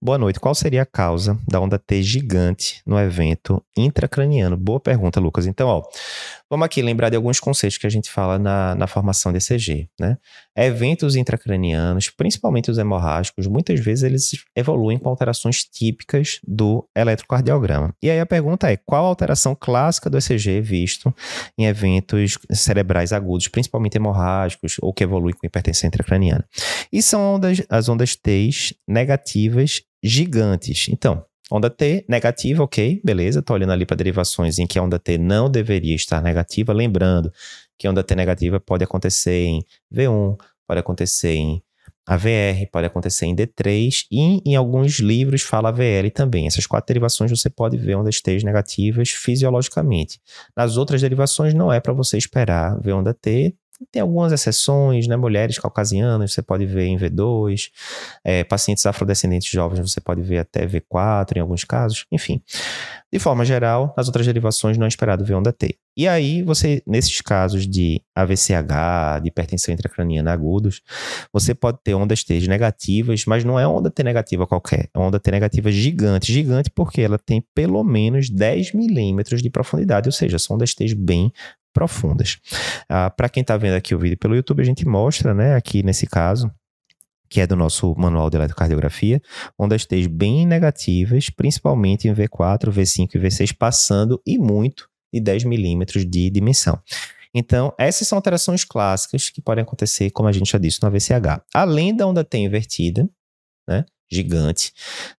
Boa 0.00 0.18
noite. 0.18 0.38
Qual 0.38 0.54
seria 0.54 0.82
a 0.82 0.86
causa 0.86 1.38
da 1.48 1.58
onda 1.58 1.78
T 1.78 2.02
gigante 2.02 2.82
no 2.86 3.00
evento 3.00 3.64
intracraniano? 3.74 4.54
Boa 4.54 4.78
pergunta, 4.78 5.18
Lucas. 5.18 5.46
Então, 5.46 5.66
ó, 5.66 5.82
vamos 6.50 6.66
aqui 6.66 6.82
lembrar 6.82 7.08
de 7.08 7.16
alguns 7.16 7.40
conceitos 7.40 7.78
que 7.78 7.86
a 7.86 7.90
gente 7.90 8.10
fala 8.10 8.38
na, 8.38 8.74
na 8.74 8.86
formação 8.86 9.32
de 9.32 9.38
ECG, 9.38 9.88
né? 9.98 10.18
Eventos 10.54 11.16
intracranianos, 11.16 11.63
principalmente 12.16 12.70
os 12.70 12.78
hemorrágicos, 12.78 13.46
muitas 13.46 13.80
vezes 13.80 14.04
eles 14.04 14.30
evoluem 14.54 14.98
com 14.98 15.08
alterações 15.08 15.64
típicas 15.64 16.40
do 16.46 16.86
eletrocardiograma. 16.96 17.94
E 18.02 18.10
aí 18.10 18.20
a 18.20 18.26
pergunta 18.26 18.70
é: 18.70 18.76
qual 18.76 19.04
a 19.04 19.08
alteração 19.08 19.54
clássica 19.54 20.10
do 20.10 20.18
ECG 20.18 20.60
visto 20.60 21.14
em 21.58 21.66
eventos 21.66 22.38
cerebrais 22.52 23.12
agudos, 23.12 23.48
principalmente 23.48 23.96
hemorrágicos, 23.96 24.76
ou 24.80 24.92
que 24.92 25.04
evoluem 25.04 25.34
com 25.34 25.46
hipertensão 25.46 25.88
intracraniana? 25.88 26.44
E 26.92 27.02
são 27.02 27.34
ondas, 27.34 27.62
as 27.68 27.88
ondas 27.88 28.16
T 28.16 28.50
negativas 28.86 29.82
gigantes. 30.02 30.88
Então, 30.90 31.24
Onda 31.50 31.68
T 31.68 32.06
negativa, 32.08 32.62
ok, 32.62 33.00
beleza. 33.04 33.40
Estou 33.40 33.54
olhando 33.54 33.72
ali 33.72 33.84
para 33.84 33.96
derivações 33.96 34.58
em 34.58 34.66
que 34.66 34.78
a 34.78 34.82
onda 34.82 34.98
T 34.98 35.18
não 35.18 35.50
deveria 35.50 35.94
estar 35.94 36.22
negativa. 36.22 36.72
Lembrando 36.72 37.30
que 37.78 37.86
onda 37.86 38.02
T 38.02 38.14
negativa 38.14 38.58
pode 38.58 38.82
acontecer 38.82 39.44
em 39.44 39.64
V1, 39.92 40.36
pode 40.66 40.80
acontecer 40.80 41.34
em 41.34 41.62
AVR, 42.06 42.68
pode 42.70 42.86
acontecer 42.86 43.24
em 43.26 43.34
D3 43.34 44.06
e 44.10 44.42
em 44.44 44.56
alguns 44.56 44.98
livros 44.98 45.40
fala 45.42 45.70
AVL 45.70 46.10
também. 46.12 46.46
Essas 46.46 46.66
quatro 46.66 46.86
derivações 46.86 47.30
você 47.30 47.48
pode 47.48 47.76
ver 47.78 47.96
ondas 47.96 48.20
T 48.20 48.36
negativas 48.44 49.10
fisiologicamente. 49.10 50.20
Nas 50.56 50.76
outras 50.76 51.00
derivações 51.00 51.54
não 51.54 51.72
é 51.72 51.80
para 51.80 51.94
você 51.94 52.18
esperar 52.18 52.78
ver 52.80 52.92
onda 52.92 53.14
T 53.14 53.56
tem 53.90 54.02
algumas 54.02 54.32
exceções, 54.32 55.06
né? 55.06 55.16
Mulheres 55.16 55.58
caucasianas 55.58 56.32
você 56.32 56.42
pode 56.42 56.64
ver 56.66 56.86
em 56.86 56.96
V2, 56.96 57.70
é, 58.24 58.44
pacientes 58.44 58.86
afrodescendentes 58.86 59.50
jovens 59.50 59.80
você 59.80 60.00
pode 60.00 60.22
ver 60.22 60.38
até 60.38 60.66
V4 60.66 61.36
em 61.36 61.40
alguns 61.40 61.64
casos, 61.64 62.06
enfim. 62.10 62.40
De 63.12 63.18
forma 63.18 63.44
geral, 63.44 63.94
nas 63.96 64.06
outras 64.06 64.26
derivações 64.26 64.76
não 64.76 64.86
é 64.86 64.88
esperado 64.88 65.24
ver 65.24 65.34
onda 65.34 65.52
T. 65.52 65.78
E 65.96 66.08
aí, 66.08 66.42
você, 66.42 66.82
nesses 66.84 67.20
casos 67.20 67.68
de 67.68 68.02
AVCH, 68.12 69.20
de 69.22 69.28
hipertensão 69.28 69.72
intracraniana 69.72 70.32
agudos, 70.32 70.82
você 71.32 71.54
pode 71.54 71.78
ter 71.84 71.94
ondas 71.94 72.24
T 72.24 72.40
negativas, 72.48 73.24
mas 73.26 73.44
não 73.44 73.58
é 73.58 73.66
onda 73.66 73.88
T 73.90 74.02
negativa 74.02 74.44
qualquer, 74.46 74.88
é 74.92 74.98
onda 74.98 75.20
T 75.20 75.30
negativa 75.30 75.70
gigante. 75.70 76.32
Gigante 76.32 76.70
porque 76.70 77.00
ela 77.00 77.16
tem 77.16 77.44
pelo 77.54 77.84
menos 77.84 78.28
10 78.28 78.72
milímetros 78.72 79.40
de 79.40 79.50
profundidade, 79.50 80.08
ou 80.08 80.12
seja, 80.12 80.36
são 80.36 80.56
ondas 80.56 80.74
T 80.74 80.92
bem 80.96 81.32
profundas. 81.74 82.38
Ah, 82.88 83.10
Para 83.10 83.28
quem 83.28 83.42
está 83.42 83.56
vendo 83.58 83.74
aqui 83.74 83.94
o 83.94 83.98
vídeo 83.98 84.16
pelo 84.16 84.34
YouTube, 84.34 84.62
a 84.62 84.64
gente 84.64 84.86
mostra, 84.86 85.34
né, 85.34 85.54
aqui 85.56 85.82
nesse 85.82 86.06
caso, 86.06 86.50
que 87.28 87.40
é 87.40 87.46
do 87.46 87.56
nosso 87.56 87.94
manual 87.98 88.30
de 88.30 88.36
eletrocardiografia, 88.36 89.20
ondas 89.58 89.84
T 89.84 90.06
bem 90.08 90.46
negativas, 90.46 91.28
principalmente 91.28 92.06
em 92.06 92.14
V4, 92.14 92.70
V5 92.70 93.16
e 93.16 93.18
V6, 93.18 93.54
passando 93.58 94.22
e 94.24 94.38
muito 94.38 94.88
de 95.12 95.20
10 95.20 95.44
milímetros 95.44 96.08
de 96.08 96.30
dimensão. 96.30 96.80
Então, 97.34 97.74
essas 97.76 98.06
são 98.06 98.16
alterações 98.16 98.64
clássicas 98.64 99.28
que 99.28 99.42
podem 99.42 99.62
acontecer, 99.62 100.10
como 100.10 100.28
a 100.28 100.32
gente 100.32 100.52
já 100.52 100.58
disse, 100.58 100.80
no 100.80 100.86
AVCH. 100.86 101.42
Além 101.52 101.94
da 101.94 102.06
onda 102.06 102.22
T 102.22 102.38
invertida, 102.38 103.08
né, 103.68 103.84
gigante, 104.10 104.72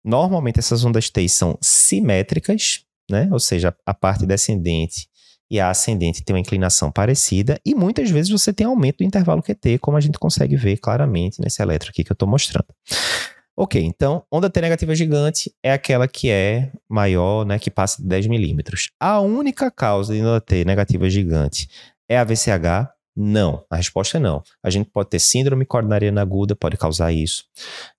normalmente 0.05 0.61
essas 0.61 0.85
ondas 0.85 1.11
T 1.11 1.29
são 1.29 1.59
simétricas, 1.61 2.85
né, 3.11 3.29
ou 3.33 3.41
seja, 3.41 3.75
a 3.85 3.93
parte 3.93 4.25
descendente 4.25 5.09
e 5.51 5.61
a 5.61 5.71
ascendente 5.71 6.25
tem 6.25 6.35
uma 6.35 6.41
inclinação 6.41 6.91
parecida, 6.91 7.61
e 7.65 7.75
muitas 7.75 8.11
vezes 8.11 8.31
você 8.31 8.53
tem 8.53 8.67
aumento 8.67 8.99
do 8.99 9.05
intervalo 9.05 9.43
QT, 9.43 9.79
como 9.79 9.97
a 9.97 10.01
gente 10.01 10.19
consegue 10.19 10.57
ver 10.57 10.79
claramente 10.79 11.41
nesse 11.41 11.63
eletro 11.63 11.91
aqui 11.91 12.03
que 12.03 12.11
eu 12.11 12.15
estou 12.15 12.29
mostrando. 12.29 12.67
Ok, 13.57 13.81
então, 13.81 14.25
onda 14.33 14.51
T 14.51 14.61
negativa 14.61 14.97
gigante 14.97 15.55
é 15.63 15.73
aquela 15.73 16.09
que 16.09 16.29
é 16.29 16.73
maior, 16.89 17.47
né, 17.47 17.57
que 17.57 17.71
passa 17.71 18.03
de 18.03 18.09
10 18.09 18.27
milímetros. 18.27 18.91
A 18.99 19.21
única 19.21 19.71
causa 19.71 20.13
de 20.13 20.21
onda 20.21 20.41
T 20.41 20.65
negativa 20.65 21.09
gigante 21.09 21.69
é 22.09 22.19
a 22.19 22.25
VCH? 22.25 22.91
Não, 23.17 23.65
a 23.71 23.77
resposta 23.77 24.17
é 24.17 24.21
não. 24.21 24.43
A 24.61 24.71
gente 24.71 24.91
pode 24.91 25.11
ter 25.11 25.21
síndrome 25.21 25.65
coronariana 25.65 26.21
aguda, 26.21 26.57
pode 26.57 26.77
causar 26.77 27.13
isso, 27.13 27.45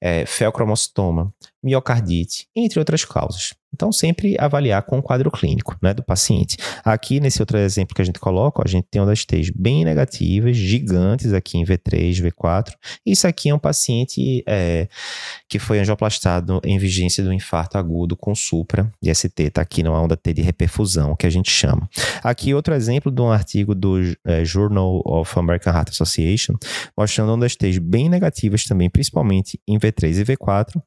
é, 0.01 0.25
feocromocitoma, 0.25 1.33
miocardite, 1.63 2.49
entre 2.53 2.79
outras 2.79 3.05
causas. 3.05 3.53
Então, 3.75 3.91
sempre 3.91 4.37
avaliar 4.39 4.81
com 4.83 4.97
o 4.99 5.03
quadro 5.03 5.29
clínico 5.29 5.75
né, 5.81 5.93
do 5.93 6.01
paciente. 6.01 6.55
Aqui, 6.83 7.19
nesse 7.19 7.41
outro 7.41 7.57
exemplo 7.57 7.93
que 7.93 8.01
a 8.01 8.05
gente 8.05 8.19
coloca, 8.19 8.63
a 8.63 8.67
gente 8.67 8.87
tem 8.89 9.01
uma 9.01 9.07
das 9.07 9.25
T's 9.25 9.51
bem 9.53 9.83
negativas, 9.83 10.55
gigantes 10.55 11.33
aqui 11.33 11.57
em 11.57 11.65
V3, 11.65 12.23
V4. 12.23 12.71
Isso 13.05 13.27
aqui 13.27 13.49
é 13.49 13.53
um 13.53 13.59
paciente 13.59 14.41
é, 14.47 14.87
que 15.49 15.59
foi 15.59 15.79
angioplastado 15.79 16.61
em 16.63 16.77
vigência 16.77 17.21
do 17.21 17.33
infarto 17.33 17.77
agudo 17.77 18.15
com 18.15 18.33
supra 18.33 18.89
de 19.01 19.13
ST. 19.13 19.43
Está 19.43 19.61
aqui 19.61 19.83
numa 19.83 20.01
onda 20.01 20.15
T 20.15 20.33
de 20.33 20.41
reperfusão, 20.41 21.13
que 21.17 21.27
a 21.27 21.29
gente 21.29 21.51
chama. 21.51 21.89
Aqui, 22.23 22.53
outro 22.53 22.73
exemplo 22.73 23.11
de 23.11 23.21
um 23.21 23.29
artigo 23.29 23.75
do 23.75 23.97
é, 24.25 24.45
Journal 24.45 25.01
of 25.05 25.37
American 25.37 25.73
Heart 25.73 25.89
Association, 25.89 26.53
mostrando 26.97 27.33
ondas 27.33 27.57
T's 27.57 27.77
bem 27.77 28.07
negativas 28.07 28.63
também, 28.63 28.89
principalmente 28.89 29.59
em 29.67 29.77
V3 29.77 30.21
e 30.21 30.23
V4, 30.23 30.81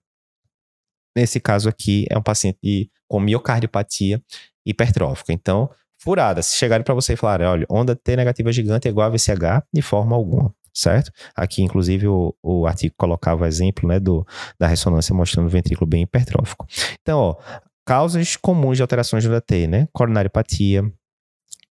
Nesse 1.18 1.40
caso 1.40 1.68
aqui, 1.68 2.06
é 2.08 2.16
um 2.16 2.22
paciente 2.22 2.88
com 3.08 3.18
miocardiopatia 3.18 4.22
hipertrófica. 4.64 5.32
Então, 5.32 5.68
furada. 6.00 6.42
Se 6.42 6.56
chegarem 6.56 6.84
para 6.84 6.94
você 6.94 7.14
e 7.14 7.16
falarem, 7.16 7.44
olha, 7.44 7.66
onda 7.68 7.96
T 7.96 8.14
negativa 8.14 8.52
gigante 8.52 8.86
é 8.86 8.90
igual 8.90 9.08
a 9.08 9.10
VCH, 9.10 9.66
de 9.72 9.82
forma 9.82 10.14
alguma 10.14 10.54
certo? 10.72 11.10
Aqui, 11.34 11.60
inclusive, 11.60 12.06
o, 12.06 12.32
o 12.40 12.64
artigo 12.64 12.94
colocava 12.96 13.42
o 13.42 13.46
exemplo 13.46 13.88
né, 13.88 13.98
do, 13.98 14.24
da 14.60 14.68
ressonância 14.68 15.12
mostrando 15.12 15.46
o 15.46 15.50
ventrículo 15.50 15.88
bem 15.88 16.02
hipertrófico. 16.02 16.68
Então, 17.02 17.18
ó, 17.18 17.36
causas 17.84 18.36
comuns 18.36 18.76
de 18.76 18.82
alterações 18.82 19.24
do 19.24 19.34
AT, 19.34 19.66
né? 19.66 19.88
Coronariopatia, 19.92 20.84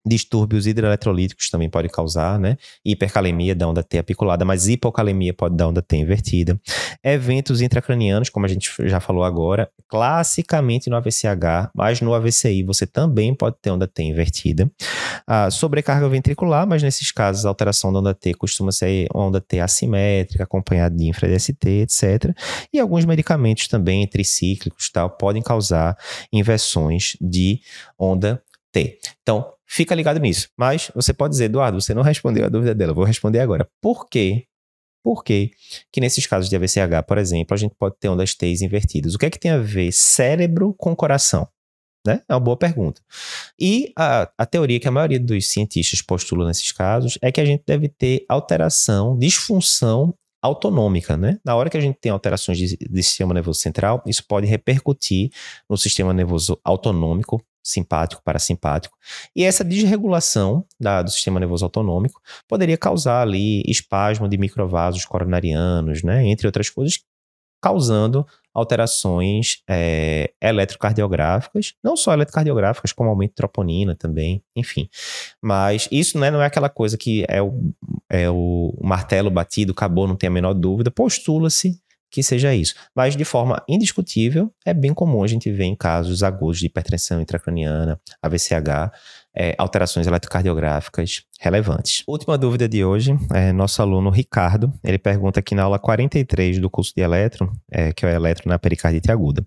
Distúrbios 0.06 0.66
hidroeletrolíticos 0.66 1.50
também 1.50 1.68
pode 1.68 1.88
causar, 1.88 2.38
né? 2.38 2.56
Hipercalemia 2.84 3.54
da 3.54 3.68
onda 3.68 3.82
T 3.82 3.98
apiculada, 3.98 4.44
mas 4.44 4.68
hipocalemia 4.68 5.34
pode 5.34 5.56
dar 5.56 5.68
onda 5.68 5.82
T 5.82 5.96
invertida. 5.96 6.60
Eventos 7.02 7.60
intracranianos, 7.60 8.30
como 8.30 8.46
a 8.46 8.48
gente 8.48 8.70
já 8.84 9.00
falou 9.00 9.24
agora, 9.24 9.68
classicamente 9.88 10.88
no 10.88 10.96
AVCH, 10.96 11.70
mas 11.74 12.00
no 12.00 12.14
AVCI 12.14 12.62
você 12.62 12.86
também 12.86 13.34
pode 13.34 13.56
ter 13.60 13.70
onda 13.70 13.86
T 13.86 14.02
invertida. 14.02 14.70
A 15.26 15.50
sobrecarga 15.50 16.08
ventricular, 16.08 16.66
mas 16.66 16.82
nesses 16.82 17.10
casos 17.10 17.44
a 17.44 17.48
alteração 17.48 17.92
da 17.92 17.98
onda 17.98 18.14
T 18.14 18.32
costuma 18.34 18.70
ser 18.70 19.08
onda 19.12 19.40
T 19.40 19.58
assimétrica, 19.58 20.44
acompanhada 20.44 20.94
de 20.94 21.08
infra-DST, 21.08 21.66
etc. 21.82 22.36
E 22.72 22.78
alguns 22.78 23.04
medicamentos 23.04 23.66
também 23.66 24.06
tricíclicos 24.06 24.88
tal 24.90 25.10
podem 25.10 25.42
causar 25.42 25.96
inversões 26.32 27.16
de 27.20 27.60
onda 27.98 28.42
T. 28.76 28.98
Então, 29.22 29.56
Fica 29.66 29.94
ligado 29.94 30.20
nisso. 30.20 30.48
Mas 30.56 30.90
você 30.94 31.12
pode 31.12 31.32
dizer, 31.32 31.46
Eduardo, 31.46 31.80
você 31.80 31.92
não 31.92 32.02
respondeu 32.02 32.44
a 32.44 32.48
dúvida 32.48 32.74
dela. 32.74 32.94
Vou 32.94 33.04
responder 33.04 33.40
agora. 33.40 33.68
Por 33.82 34.08
quê? 34.08 34.46
Por 35.04 35.22
quê 35.22 35.50
que 35.92 36.00
nesses 36.00 36.26
casos 36.26 36.48
de 36.48 36.56
AVCH, 36.56 37.04
por 37.06 37.18
exemplo, 37.18 37.54
a 37.54 37.56
gente 37.56 37.74
pode 37.76 37.96
ter 37.98 38.08
ondas 38.08 38.34
T's 38.34 38.62
invertidas? 38.62 39.14
O 39.14 39.18
que 39.18 39.26
é 39.26 39.30
que 39.30 39.38
tem 39.38 39.50
a 39.50 39.58
ver 39.58 39.92
cérebro 39.92 40.74
com 40.74 40.94
coração? 40.96 41.46
Né? 42.06 42.22
É 42.28 42.34
uma 42.34 42.40
boa 42.40 42.56
pergunta. 42.56 43.00
E 43.60 43.92
a, 43.96 44.30
a 44.38 44.46
teoria 44.46 44.78
que 44.78 44.86
a 44.86 44.92
maioria 44.92 45.18
dos 45.18 45.48
cientistas 45.48 46.00
postulam 46.00 46.46
nesses 46.46 46.70
casos 46.70 47.18
é 47.20 47.32
que 47.32 47.40
a 47.40 47.44
gente 47.44 47.64
deve 47.66 47.88
ter 47.88 48.24
alteração, 48.28 49.18
disfunção 49.18 50.14
autonômica, 50.40 51.16
né? 51.16 51.40
Na 51.44 51.56
hora 51.56 51.68
que 51.68 51.76
a 51.76 51.80
gente 51.80 51.98
tem 52.00 52.12
alterações 52.12 52.58
de, 52.58 52.76
de, 52.76 53.02
sistema 53.02 53.34
nervoso 53.34 53.58
central, 53.58 54.02
isso 54.06 54.24
pode 54.26 54.46
repercutir 54.46 55.30
no 55.68 55.76
sistema 55.76 56.12
nervoso 56.12 56.60
autonômico, 56.62 57.42
simpático, 57.66 58.22
parasimpático. 58.24 58.96
E 59.34 59.44
essa 59.44 59.64
desregulação 59.64 60.64
da, 60.80 61.02
do 61.02 61.10
sistema 61.10 61.40
nervoso 61.40 61.64
autonômico 61.64 62.20
poderia 62.48 62.78
causar 62.78 63.22
ali 63.22 63.62
espasmo 63.66 64.28
de 64.28 64.38
microvasos 64.38 65.04
coronarianos, 65.04 66.02
né? 66.02 66.24
Entre 66.24 66.46
outras 66.46 66.70
coisas, 66.70 67.00
causando 67.60 68.24
alterações 68.54 69.62
é, 69.68 70.32
eletrocardiográficas, 70.40 71.74
não 71.82 71.96
só 71.96 72.14
eletrocardiográficas, 72.14 72.92
como 72.92 73.10
aumento 73.10 73.32
de 73.32 73.36
troponina 73.36 73.94
também, 73.94 74.42
enfim. 74.54 74.88
Mas 75.42 75.88
isso 75.90 76.18
né, 76.18 76.30
não 76.30 76.40
é 76.40 76.46
aquela 76.46 76.70
coisa 76.70 76.96
que 76.96 77.24
é 77.28 77.42
o, 77.42 77.74
é 78.08 78.30
o 78.30 78.72
martelo 78.80 79.30
batido, 79.30 79.72
acabou, 79.72 80.06
não 80.06 80.16
tem 80.16 80.28
a 80.28 80.30
menor 80.30 80.54
dúvida. 80.54 80.90
Postula-se 80.90 81.78
que 82.16 82.22
seja 82.22 82.54
isso. 82.54 82.74
Mas, 82.94 83.14
de 83.14 83.26
forma 83.26 83.62
indiscutível, 83.68 84.50
é 84.64 84.72
bem 84.72 84.94
comum 84.94 85.22
a 85.22 85.26
gente 85.26 85.52
ver 85.52 85.64
em 85.64 85.76
casos 85.76 86.22
agudos 86.22 86.58
de 86.58 86.64
hipertensão 86.64 87.20
intracraniana, 87.20 88.00
AVCH, 88.22 88.90
é, 89.36 89.54
alterações 89.58 90.06
eletrocardiográficas 90.06 91.24
relevantes. 91.38 92.02
Última 92.08 92.38
dúvida 92.38 92.66
de 92.66 92.82
hoje, 92.82 93.14
é 93.34 93.52
nosso 93.52 93.82
aluno 93.82 94.08
Ricardo, 94.08 94.72
ele 94.82 94.96
pergunta 94.96 95.40
aqui 95.40 95.54
na 95.54 95.64
aula 95.64 95.78
43 95.78 96.58
do 96.58 96.70
curso 96.70 96.94
de 96.96 97.02
eletro, 97.02 97.52
é, 97.70 97.92
que 97.92 98.06
é 98.06 98.08
o 98.08 98.12
eletro 98.12 98.48
na 98.48 98.58
pericardite 98.58 99.12
aguda. 99.12 99.44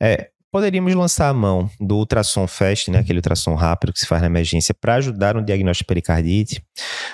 É, 0.00 0.31
Poderíamos 0.52 0.94
lançar 0.94 1.30
a 1.30 1.32
mão 1.32 1.70
do 1.80 1.96
ultrassom 1.96 2.46
fast, 2.46 2.90
né, 2.90 2.98
aquele 2.98 3.20
ultrassom 3.20 3.54
rápido 3.54 3.90
que 3.90 3.98
se 3.98 4.06
faz 4.06 4.20
na 4.20 4.26
emergência, 4.26 4.74
para 4.74 4.96
ajudar 4.96 5.34
no 5.34 5.42
diagnóstico 5.42 5.84
de 5.84 5.88
pericardite. 5.88 6.62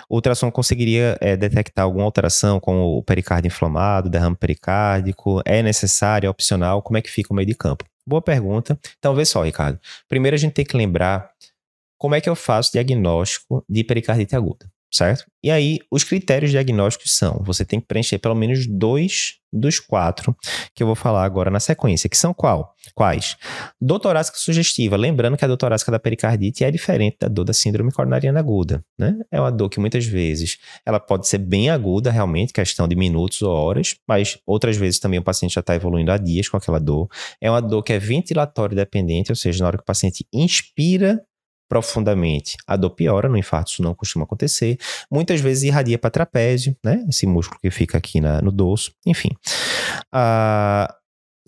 O 0.08 0.16
ultrassom 0.16 0.50
conseguiria 0.50 1.16
é, 1.20 1.36
detectar 1.36 1.84
alguma 1.84 2.04
alteração, 2.04 2.58
como 2.58 2.98
o 2.98 3.02
pericárdio 3.04 3.46
inflamado, 3.46 4.10
derrame 4.10 4.34
pericárdico? 4.34 5.40
É 5.44 5.62
necessário, 5.62 6.26
é 6.26 6.30
opcional? 6.30 6.82
Como 6.82 6.98
é 6.98 7.00
que 7.00 7.08
fica 7.08 7.32
o 7.32 7.36
meio 7.36 7.46
de 7.46 7.54
campo? 7.54 7.84
Boa 8.04 8.20
pergunta. 8.20 8.76
Então, 8.98 9.14
vê 9.14 9.24
só, 9.24 9.44
Ricardo. 9.44 9.78
Primeiro, 10.08 10.34
a 10.34 10.38
gente 10.38 10.54
tem 10.54 10.64
que 10.64 10.76
lembrar 10.76 11.30
como 11.96 12.16
é 12.16 12.20
que 12.20 12.28
eu 12.28 12.34
faço 12.34 12.72
diagnóstico 12.72 13.64
de 13.68 13.84
pericardite 13.84 14.34
aguda 14.34 14.66
certo? 14.90 15.24
E 15.42 15.50
aí, 15.50 15.78
os 15.90 16.04
critérios 16.04 16.50
diagnósticos 16.50 17.16
são: 17.16 17.42
você 17.44 17.64
tem 17.64 17.80
que 17.80 17.86
preencher 17.86 18.18
pelo 18.18 18.34
menos 18.34 18.66
dois 18.66 19.38
dos 19.52 19.80
quatro 19.80 20.36
que 20.74 20.82
eu 20.82 20.86
vou 20.86 20.96
falar 20.96 21.24
agora 21.24 21.50
na 21.50 21.60
sequência, 21.60 22.08
que 22.08 22.16
são 22.16 22.34
qual? 22.34 22.74
Quais? 22.94 23.36
Dor 23.80 23.98
torácica 23.98 24.36
sugestiva. 24.38 24.96
Lembrando 24.96 25.36
que 25.36 25.44
a 25.44 25.48
dor 25.48 25.56
torácica 25.56 25.90
da 25.90 25.98
pericardite 25.98 26.64
é 26.64 26.70
diferente 26.70 27.16
da 27.20 27.28
dor 27.28 27.44
da 27.44 27.52
síndrome 27.52 27.90
coronariana 27.92 28.40
aguda, 28.40 28.84
né? 28.98 29.16
É 29.30 29.40
uma 29.40 29.50
dor 29.50 29.68
que 29.68 29.80
muitas 29.80 30.04
vezes 30.04 30.58
ela 30.84 31.00
pode 31.00 31.26
ser 31.28 31.38
bem 31.38 31.70
aguda, 31.70 32.10
realmente, 32.10 32.52
questão 32.52 32.86
de 32.86 32.94
minutos 32.96 33.40
ou 33.42 33.52
horas, 33.52 33.96
mas 34.06 34.38
outras 34.46 34.76
vezes 34.76 34.98
também 34.98 35.18
o 35.18 35.22
paciente 35.22 35.54
já 35.54 35.60
está 35.60 35.74
evoluindo 35.74 36.12
há 36.12 36.18
dias 36.18 36.48
com 36.48 36.56
aquela 36.56 36.78
dor. 36.78 37.08
É 37.40 37.50
uma 37.50 37.62
dor 37.62 37.82
que 37.82 37.92
é 37.92 37.98
ventilatório 37.98 38.76
dependente, 38.76 39.32
ou 39.32 39.36
seja, 39.36 39.60
na 39.60 39.68
hora 39.68 39.76
que 39.78 39.82
o 39.82 39.86
paciente 39.86 40.26
inspira, 40.32 41.22
profundamente, 41.68 42.56
a 42.66 42.76
dor 42.76 42.90
piora, 42.90 43.28
no 43.28 43.36
infarto 43.36 43.72
isso 43.72 43.82
não 43.82 43.94
costuma 43.94 44.24
acontecer. 44.24 44.78
Muitas 45.10 45.40
vezes 45.40 45.64
irradia 45.64 45.98
para 45.98 46.10
trapézio, 46.10 46.76
né? 46.82 47.04
Esse 47.08 47.26
músculo 47.26 47.60
que 47.60 47.70
fica 47.70 47.98
aqui 47.98 48.20
na, 48.20 48.40
no 48.40 48.50
dorso, 48.50 48.92
enfim. 49.06 49.30
Uh, 50.14 50.98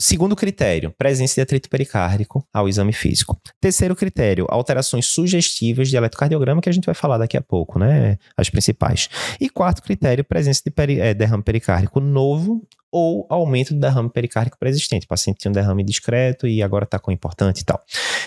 Segundo 0.03 0.35
critério, 0.35 0.95
presença 0.97 1.35
de 1.35 1.41
atrito 1.43 1.69
pericárdico 1.69 2.43
ao 2.55 2.67
exame 2.67 2.91
físico. 2.91 3.39
Terceiro 3.61 3.95
critério, 3.95 4.47
alterações 4.49 5.05
sugestivas 5.05 5.91
de 5.91 5.97
eletrocardiograma, 5.97 6.63
que 6.63 6.71
a 6.71 6.73
gente 6.73 6.87
vai 6.87 6.95
falar 6.95 7.19
daqui 7.19 7.37
a 7.37 7.43
pouco, 7.43 7.79
né? 7.79 8.17
As 8.35 8.49
principais. 8.49 9.11
E 9.39 9.51
quarto 9.51 9.83
critério, 9.83 10.25
presença 10.25 10.63
de 10.65 10.71
peri 10.71 10.99
é, 10.99 11.13
derrame 11.13 11.43
pericárdico 11.43 12.01
novo 12.01 12.67
ou 12.93 13.27
aumento 13.29 13.73
do 13.73 13.81
derrame 13.81 14.11
pericárdico 14.11 14.59
pré-existente. 14.59 15.07
O 15.07 15.09
paciente 15.09 15.39
tinha 15.39 15.51
um 15.51 15.53
derrame 15.53 15.85
discreto 15.85 16.47
e 16.47 16.63
agora 16.63 16.85
está 16.85 16.99
com 16.99 17.13
importante 17.13 17.61
e 17.61 17.65
tal. 17.65 17.83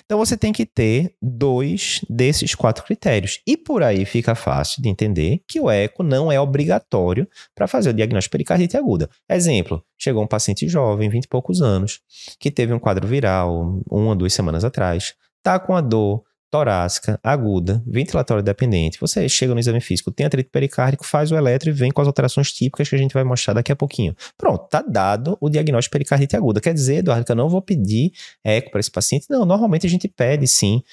Então 0.05 0.17
você 0.17 0.37
tem 0.37 0.53
que 0.53 0.65
ter 0.65 1.15
dois 1.21 2.01
desses 2.09 2.55
quatro 2.55 2.83
critérios. 2.83 3.41
E 3.45 3.57
por 3.57 3.83
aí 3.83 4.05
fica 4.05 4.35
fácil 4.35 4.81
de 4.81 4.89
entender 4.89 5.41
que 5.47 5.59
o 5.59 5.69
eco 5.69 6.03
não 6.03 6.31
é 6.31 6.39
obrigatório 6.39 7.27
para 7.53 7.67
fazer 7.67 7.89
o 7.89 7.93
diagnóstico 7.93 8.31
de 8.31 8.37
pericardite 8.37 8.77
aguda. 8.77 9.09
Exemplo, 9.29 9.83
chegou 9.97 10.23
um 10.23 10.27
paciente 10.27 10.67
jovem, 10.67 11.09
20 11.09 11.25
e 11.25 11.27
poucos 11.27 11.61
anos, 11.61 11.99
que 12.39 12.51
teve 12.51 12.73
um 12.73 12.79
quadro 12.79 13.07
viral 13.07 13.81
uma 13.89 14.09
ou 14.09 14.15
duas 14.15 14.33
semanas 14.33 14.63
atrás, 14.63 15.13
está 15.39 15.59
com 15.59 15.75
a 15.75 15.81
dor 15.81 16.23
torácica, 16.53 17.19
aguda, 17.23 17.81
ventilatório 17.83 18.43
dependente. 18.43 18.99
Você 19.01 19.27
chega 19.27 19.55
no 19.55 19.59
exame 19.59 19.81
físico, 19.81 20.11
tem 20.11 20.27
atrito 20.27 20.51
pericárdico, 20.51 21.03
faz 21.03 21.31
o 21.31 21.35
eletro 21.35 21.71
e 21.71 21.73
vem 21.73 21.89
com 21.89 21.99
as 21.99 22.05
alterações 22.05 22.51
típicas 22.51 22.87
que 22.87 22.93
a 22.93 22.97
gente 22.99 23.11
vai 23.11 23.23
mostrar 23.23 23.55
daqui 23.55 23.71
a 23.71 23.75
pouquinho. 23.75 24.15
Pronto, 24.37 24.67
tá 24.69 24.83
dado 24.87 25.35
o 25.41 25.49
diagnóstico 25.49 25.89
de 25.89 25.97
pericardite 25.97 26.35
aguda. 26.35 26.61
Quer 26.61 26.75
dizer, 26.75 26.97
Eduardo, 26.97 27.25
que 27.25 27.31
eu 27.31 27.35
não 27.35 27.49
vou 27.49 27.59
pedir 27.59 28.11
eco 28.43 28.69
para 28.69 28.79
esse 28.79 28.91
paciente? 28.91 29.25
Não, 29.31 29.45
normalmente 29.45 29.87
a 29.87 29.89
gente 29.89 30.07
pede 30.07 30.45
sim, 30.47 30.83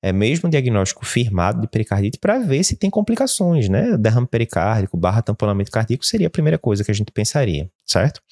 é 0.00 0.10
mesmo 0.10 0.46
um 0.46 0.50
diagnóstico 0.50 1.04
firmado 1.04 1.60
de 1.60 1.68
pericardite 1.68 2.16
para 2.18 2.38
ver 2.38 2.64
se 2.64 2.74
tem 2.74 2.88
complicações, 2.88 3.68
né? 3.68 3.98
Derrame 3.98 4.26
pericárdico, 4.26 4.96
barra 4.96 5.20
tamponamento 5.20 5.70
cardíaco 5.70 6.06
seria 6.06 6.28
a 6.28 6.30
primeira 6.30 6.56
coisa 6.56 6.82
que 6.82 6.90
a 6.90 6.94
gente 6.94 7.12
pensaria, 7.12 7.70
certo? 7.84 8.22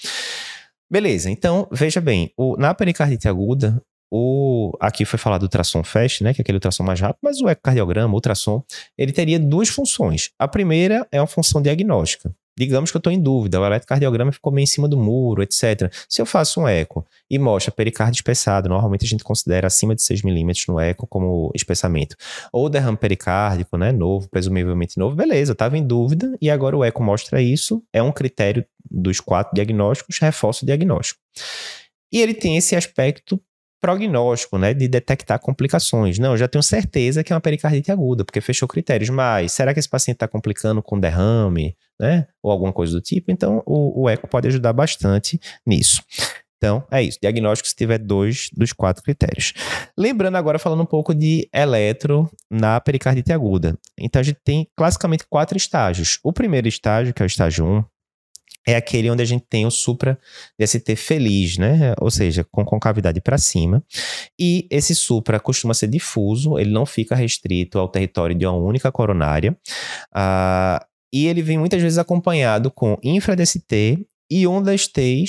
Beleza, 0.90 1.31
então 1.31 1.68
veja 1.70 2.01
bem, 2.01 2.33
o, 2.35 2.57
na 2.57 2.72
pericardite 2.72 3.29
aguda, 3.29 3.79
o, 4.10 4.72
aqui 4.80 5.04
foi 5.04 5.18
falado 5.18 5.40
do 5.40 5.44
ultrassom 5.44 5.82
FAST, 5.84 6.22
né, 6.22 6.32
que 6.32 6.40
é 6.40 6.42
aquele 6.42 6.56
ultrassom 6.56 6.82
mais 6.82 7.00
rápido, 7.00 7.18
mas 7.22 7.40
o 7.40 7.48
ecocardiograma, 7.48 8.12
o 8.12 8.16
ultrassom, 8.16 8.62
ele 8.96 9.12
teria 9.12 9.38
duas 9.38 9.68
funções. 9.68 10.30
A 10.38 10.48
primeira 10.48 11.06
é 11.12 11.20
uma 11.20 11.26
função 11.26 11.60
diagnóstica. 11.60 12.32
Digamos 12.58 12.90
que 12.90 12.96
eu 12.96 12.98
estou 12.98 13.12
em 13.12 13.20
dúvida, 13.20 13.60
o 13.60 13.64
eletrocardiograma 13.64 14.32
ficou 14.32 14.52
meio 14.52 14.64
em 14.64 14.66
cima 14.66 14.88
do 14.88 14.96
muro, 14.96 15.44
etc. 15.44 15.92
Se 16.08 16.20
eu 16.20 16.26
faço 16.26 16.60
um 16.60 16.66
eco 16.66 17.06
e 17.30 17.38
mostra 17.38 17.70
pericárdio 17.70 18.18
espessado, 18.18 18.68
normalmente 18.68 19.04
a 19.04 19.08
gente 19.08 19.22
considera 19.22 19.68
acima 19.68 19.94
de 19.94 20.02
6 20.02 20.22
milímetros 20.22 20.66
no 20.66 20.80
eco 20.80 21.06
como 21.06 21.52
espessamento. 21.54 22.16
Ou 22.52 22.68
derrame 22.68 22.96
pericárdico, 22.96 23.76
né, 23.76 23.92
novo, 23.92 24.28
presumivelmente 24.28 24.98
novo, 24.98 25.14
beleza, 25.14 25.52
estava 25.52 25.78
em 25.78 25.86
dúvida 25.86 26.36
e 26.42 26.50
agora 26.50 26.76
o 26.76 26.82
eco 26.82 27.00
mostra 27.00 27.40
isso, 27.40 27.80
é 27.92 28.02
um 28.02 28.10
critério 28.10 28.64
dos 28.90 29.20
quatro 29.20 29.54
diagnósticos, 29.54 30.18
reforça 30.18 30.64
o 30.64 30.66
diagnóstico. 30.66 31.20
E 32.12 32.20
ele 32.20 32.34
tem 32.34 32.56
esse 32.56 32.74
aspecto 32.74 33.40
prognóstico, 33.80 34.58
né, 34.58 34.74
de 34.74 34.88
detectar 34.88 35.38
complicações. 35.38 36.18
Não, 36.18 36.32
eu 36.32 36.36
já 36.36 36.48
tenho 36.48 36.62
certeza 36.62 37.22
que 37.22 37.32
é 37.32 37.36
uma 37.36 37.40
pericardite 37.40 37.92
aguda, 37.92 38.24
porque 38.24 38.40
fechou 38.40 38.66
critérios, 38.68 39.10
mas 39.10 39.52
será 39.52 39.72
que 39.72 39.80
esse 39.80 39.88
paciente 39.88 40.16
está 40.16 40.28
complicando 40.28 40.82
com 40.82 40.98
derrame, 40.98 41.76
né, 42.00 42.26
ou 42.42 42.50
alguma 42.50 42.72
coisa 42.72 42.92
do 42.92 43.00
tipo? 43.00 43.30
Então, 43.30 43.62
o, 43.66 44.02
o 44.02 44.08
eco 44.08 44.26
pode 44.26 44.48
ajudar 44.48 44.72
bastante 44.72 45.40
nisso. 45.66 46.02
Então, 46.58 46.84
é 46.90 47.00
isso. 47.00 47.18
Diagnóstico 47.22 47.68
se 47.68 47.76
tiver 47.76 47.98
dois 47.98 48.50
dos 48.52 48.72
quatro 48.72 49.02
critérios. 49.02 49.52
Lembrando 49.96 50.36
agora, 50.36 50.58
falando 50.58 50.82
um 50.82 50.86
pouco 50.86 51.14
de 51.14 51.48
eletro 51.54 52.28
na 52.50 52.80
pericardite 52.80 53.32
aguda. 53.32 53.78
Então, 53.96 54.18
a 54.18 54.22
gente 54.24 54.40
tem 54.44 54.68
classicamente 54.76 55.24
quatro 55.30 55.56
estágios. 55.56 56.18
O 56.22 56.32
primeiro 56.32 56.66
estágio, 56.66 57.14
que 57.14 57.22
é 57.22 57.24
o 57.24 57.28
estágio 57.28 57.64
1, 57.64 57.84
é 58.68 58.76
aquele 58.76 59.11
onde 59.11 59.22
a 59.22 59.24
gente 59.24 59.46
tem 59.48 59.64
o 59.64 59.70
supra 59.70 60.18
DST 60.61 60.94
feliz, 60.94 61.57
né? 61.57 61.94
Ou 61.98 62.11
seja, 62.11 62.44
com 62.44 62.62
concavidade 62.66 63.18
para 63.18 63.38
cima. 63.38 63.83
E 64.38 64.66
esse 64.70 64.94
supra 64.94 65.40
costuma 65.40 65.72
ser 65.72 65.87
difuso, 65.87 66.59
ele 66.59 66.70
não 66.70 66.85
fica 66.85 67.14
restrito 67.14 67.78
ao 67.78 67.88
território 67.88 68.37
de 68.37 68.44
uma 68.44 68.54
única 68.54 68.92
coronária. 68.92 69.57
Uh, 70.14 70.85
e 71.11 71.26
ele 71.26 71.40
vem 71.40 71.57
muitas 71.57 71.81
vezes 71.81 71.96
acompanhado 71.96 72.70
com 72.70 72.98
infra-DST 73.02 74.07
e 74.31 74.46
ondas 74.46 74.87
T 74.87 75.24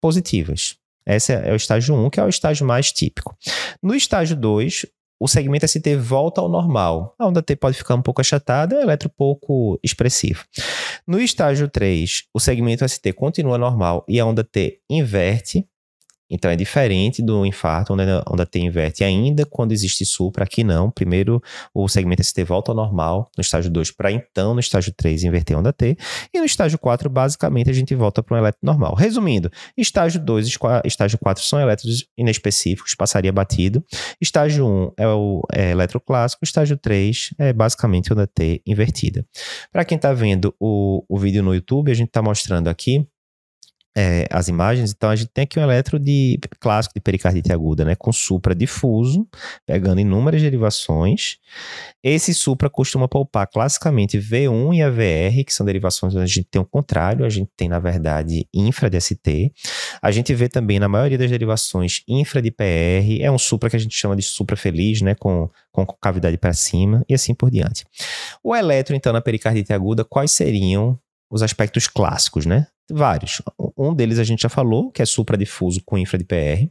positivas. 0.00 0.76
Esse 1.04 1.32
é 1.32 1.52
o 1.52 1.56
estágio 1.56 1.96
1, 1.96 2.10
que 2.10 2.20
é 2.20 2.24
o 2.24 2.28
estágio 2.28 2.64
mais 2.64 2.92
típico. 2.92 3.36
No 3.82 3.92
estágio 3.92 4.36
2, 4.36 4.86
o 5.18 5.28
segmento 5.28 5.66
ST 5.66 5.96
volta 5.96 6.40
ao 6.40 6.48
normal. 6.48 7.14
A 7.18 7.26
onda 7.26 7.42
T 7.42 7.56
pode 7.56 7.76
ficar 7.76 7.94
um 7.94 8.02
pouco 8.02 8.20
achatada, 8.20 8.76
o 8.76 8.80
eletro 8.80 9.08
pouco 9.08 9.78
expressivo. 9.82 10.44
No 11.06 11.20
estágio 11.20 11.68
3, 11.68 12.24
o 12.32 12.40
segmento 12.40 12.86
ST 12.88 13.12
continua 13.12 13.58
normal 13.58 14.04
e 14.08 14.18
a 14.18 14.26
onda 14.26 14.42
T 14.42 14.80
inverte, 14.88 15.66
então 16.30 16.50
é 16.50 16.56
diferente 16.56 17.22
do 17.22 17.44
infarto, 17.44 17.92
onde 17.92 18.02
a 18.02 18.22
onda 18.28 18.46
T 18.46 18.58
inverte 18.58 19.04
ainda 19.04 19.44
quando 19.44 19.72
existe 19.72 20.04
supra, 20.04 20.44
aqui 20.44 20.64
não. 20.64 20.90
Primeiro 20.90 21.42
o 21.72 21.88
segmento 21.88 22.22
ST 22.22 22.42
volta 22.44 22.72
ao 22.72 22.76
normal 22.76 23.30
no 23.36 23.42
estágio 23.42 23.70
2 23.70 23.90
para 23.90 24.10
então 24.10 24.54
no 24.54 24.60
estágio 24.60 24.92
3 24.96 25.24
inverter 25.24 25.56
a 25.56 25.60
onda 25.60 25.72
T. 25.72 25.96
E 26.32 26.38
no 26.38 26.44
estágio 26.44 26.78
4, 26.78 27.08
basicamente, 27.10 27.70
a 27.70 27.72
gente 27.72 27.94
volta 27.94 28.22
para 28.22 28.36
um 28.36 28.38
elétron 28.38 28.60
normal. 28.62 28.94
Resumindo, 28.94 29.50
estágio 29.76 30.20
2 30.20 30.48
e 30.48 30.58
estágio 30.86 31.18
4 31.18 31.42
são 31.44 31.60
elétrons 31.60 32.06
inespecíficos, 32.16 32.94
passaria 32.94 33.32
batido. 33.32 33.84
Estágio 34.20 34.66
1 34.66 34.92
é 34.96 35.08
o 35.08 35.42
é 35.52 35.70
eletroclássico, 35.70 36.44
estágio 36.44 36.76
3 36.76 37.30
é 37.38 37.52
basicamente 37.52 38.12
onda 38.12 38.26
T 38.26 38.62
invertida. 38.66 39.26
Para 39.72 39.84
quem 39.84 39.96
está 39.96 40.12
vendo 40.12 40.54
o, 40.58 41.04
o 41.08 41.18
vídeo 41.18 41.42
no 41.42 41.54
YouTube, 41.54 41.90
a 41.90 41.94
gente 41.94 42.08
está 42.08 42.22
mostrando 42.22 42.68
aqui 42.68 43.06
é, 43.96 44.26
as 44.30 44.48
imagens, 44.48 44.92
então 44.92 45.08
a 45.08 45.16
gente 45.16 45.28
tem 45.28 45.44
aqui 45.44 45.58
um 45.58 45.62
eletro 45.62 46.00
de 46.00 46.38
clássico 46.58 46.94
de 46.94 47.00
pericardite 47.00 47.52
aguda, 47.52 47.84
né, 47.84 47.94
com 47.94 48.12
supra 48.12 48.54
difuso, 48.54 49.26
pegando 49.64 50.00
inúmeras 50.00 50.42
derivações. 50.42 51.36
Esse 52.02 52.34
supra 52.34 52.68
costuma 52.68 53.06
poupar 53.06 53.46
classicamente 53.46 54.18
V1 54.18 54.74
e 54.74 54.82
AVR, 54.82 55.44
que 55.46 55.54
são 55.54 55.64
derivações 55.64 56.14
onde 56.14 56.24
a 56.24 56.26
gente 56.26 56.44
tem 56.50 56.60
o 56.60 56.64
contrário, 56.64 57.24
a 57.24 57.28
gente 57.28 57.50
tem 57.56 57.68
na 57.68 57.78
verdade 57.78 58.48
infra 58.52 58.90
de 58.90 59.00
ST. 59.00 59.52
A 60.02 60.10
gente 60.10 60.34
vê 60.34 60.48
também 60.48 60.80
na 60.80 60.88
maioria 60.88 61.16
das 61.16 61.30
derivações 61.30 62.02
infra 62.08 62.42
de 62.42 62.50
PR, 62.50 63.20
é 63.20 63.30
um 63.30 63.38
supra 63.38 63.70
que 63.70 63.76
a 63.76 63.78
gente 63.78 63.96
chama 63.96 64.16
de 64.16 64.22
supra 64.22 64.56
feliz, 64.56 65.02
né, 65.02 65.14
com, 65.14 65.48
com 65.70 65.86
cavidade 66.00 66.36
para 66.36 66.52
cima 66.52 67.04
e 67.08 67.14
assim 67.14 67.32
por 67.32 67.48
diante. 67.48 67.84
O 68.42 68.56
eletro 68.56 68.96
então 68.96 69.12
na 69.12 69.20
pericardite 69.20 69.72
aguda, 69.72 70.04
quais 70.04 70.32
seriam 70.32 70.98
os 71.30 71.42
aspectos 71.42 71.88
clássicos, 71.88 72.44
né? 72.44 72.66
Vários. 72.90 73.40
Um 73.76 73.94
deles 73.94 74.18
a 74.18 74.24
gente 74.24 74.42
já 74.42 74.48
falou, 74.48 74.90
que 74.90 75.00
é 75.00 75.06
supradifuso 75.06 75.80
com 75.84 75.96
infra 75.96 76.18
de 76.18 76.24
PR. 76.24 76.68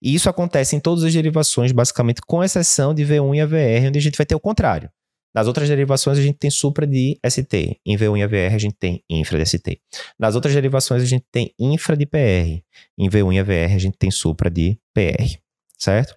E 0.00 0.14
isso 0.14 0.30
acontece 0.30 0.76
em 0.76 0.80
todas 0.80 1.02
as 1.04 1.12
derivações, 1.12 1.72
basicamente, 1.72 2.20
com 2.26 2.42
exceção 2.44 2.94
de 2.94 3.04
V1 3.04 3.36
e 3.36 3.40
AVR, 3.40 3.88
onde 3.88 3.98
a 3.98 4.02
gente 4.02 4.16
vai 4.16 4.24
ter 4.24 4.34
o 4.34 4.40
contrário. 4.40 4.88
Nas 5.34 5.46
outras 5.46 5.68
derivações, 5.68 6.18
a 6.18 6.22
gente 6.22 6.38
tem 6.38 6.50
supra 6.50 6.86
de 6.86 7.18
ST. 7.24 7.78
Em 7.84 7.96
V1 7.96 8.18
e 8.18 8.22
AVR, 8.22 8.54
a 8.54 8.58
gente 8.58 8.74
tem 8.78 9.04
infra 9.10 9.38
de 9.38 9.46
ST. 9.46 9.80
Nas 10.18 10.34
outras 10.34 10.54
derivações, 10.54 11.02
a 11.02 11.06
gente 11.06 11.24
tem 11.30 11.52
infra 11.58 11.96
de 11.96 12.06
PR. 12.06 12.62
Em 12.96 13.08
V1 13.08 13.34
e 13.34 13.38
AVR, 13.38 13.74
a 13.74 13.78
gente 13.78 13.96
tem 13.98 14.10
supra 14.10 14.50
de 14.50 14.78
PR. 14.94 15.38
Certo? 15.78 16.16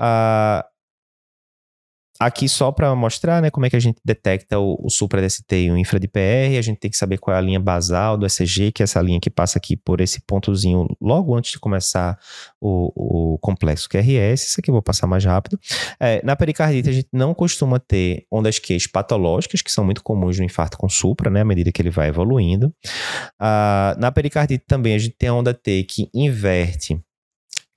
Uh, 0.00 0.64
Aqui 2.18 2.48
só 2.48 2.72
para 2.72 2.94
mostrar 2.94 3.42
né, 3.42 3.50
como 3.50 3.66
é 3.66 3.70
que 3.70 3.76
a 3.76 3.80
gente 3.80 3.98
detecta 4.04 4.58
o, 4.58 4.78
o 4.82 4.90
supra-DST 4.90 5.56
e 5.56 5.70
o 5.70 5.76
infra-DPR, 5.76 6.56
a 6.58 6.62
gente 6.62 6.78
tem 6.78 6.90
que 6.90 6.96
saber 6.96 7.18
qual 7.18 7.34
é 7.34 7.38
a 7.38 7.42
linha 7.42 7.60
basal 7.60 8.16
do 8.16 8.26
ECG, 8.26 8.72
que 8.72 8.82
é 8.82 8.84
essa 8.84 9.00
linha 9.00 9.20
que 9.20 9.30
passa 9.30 9.58
aqui 9.58 9.76
por 9.76 10.00
esse 10.00 10.20
pontozinho 10.20 10.86
logo 11.00 11.34
antes 11.34 11.52
de 11.52 11.58
começar 11.58 12.18
o, 12.60 13.34
o 13.34 13.38
complexo 13.38 13.88
QRS. 13.88 14.46
Isso 14.46 14.60
aqui 14.60 14.70
eu 14.70 14.74
vou 14.74 14.82
passar 14.82 15.06
mais 15.06 15.24
rápido. 15.24 15.58
É, 16.00 16.24
na 16.24 16.34
pericardite, 16.36 16.88
a 16.88 16.92
gente 16.92 17.08
não 17.12 17.34
costuma 17.34 17.78
ter 17.78 18.24
ondas 18.30 18.58
Q 18.58 18.76
patológicas, 18.92 19.62
que 19.62 19.70
são 19.70 19.84
muito 19.84 20.02
comuns 20.02 20.38
no 20.38 20.44
infarto 20.44 20.76
com 20.76 20.88
supra, 20.88 21.30
né, 21.30 21.40
à 21.40 21.44
medida 21.44 21.72
que 21.72 21.80
ele 21.82 21.90
vai 21.90 22.08
evoluindo. 22.08 22.72
Ah, 23.38 23.96
na 23.98 24.10
pericardite 24.10 24.64
também 24.66 24.94
a 24.94 24.98
gente 24.98 25.16
tem 25.18 25.28
a 25.28 25.34
onda 25.34 25.52
T 25.52 25.84
que 25.84 26.08
inverte 26.14 27.00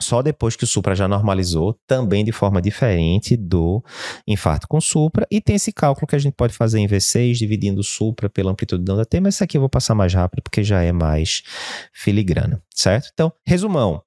só 0.02 0.22
depois 0.22 0.56
que 0.56 0.64
o 0.64 0.68
supra 0.68 0.96
já 0.96 1.08
normalizou, 1.08 1.78
também 1.86 2.24
de 2.24 2.32
forma 2.32 2.62
diferente 2.62 3.36
do 3.36 3.84
infarto 4.26 4.68
com 4.68 4.80
supra. 4.80 5.28
E 5.30 5.42
tem 5.42 5.56
esse 5.56 5.72
cálculo 5.72 6.08
que 6.08 6.16
a 6.16 6.20
gente 6.20 6.34
pode 6.34 6.54
fazer 6.54 6.80
em 6.80 6.88
V6, 6.88 7.34
dividindo 7.34 7.82
o 7.82 7.84
supra 7.84 8.30
pela 8.30 8.52
amplitude 8.52 8.84
da 8.84 8.94
onda 8.94 9.06
T, 9.06 9.20
mas 9.20 9.36
isso 9.36 9.44
aqui 9.44 9.58
eu 9.58 9.62
vou 9.62 9.70
passar 9.70 9.94
mais 9.96 10.14
rápido 10.14 10.42
porque 10.42 10.64
já 10.64 10.82
é 10.82 10.92
mais 10.92 11.44
filigrana, 11.92 12.62
certo? 12.74 13.10
Então, 13.14 13.32
resumão. 13.46 14.02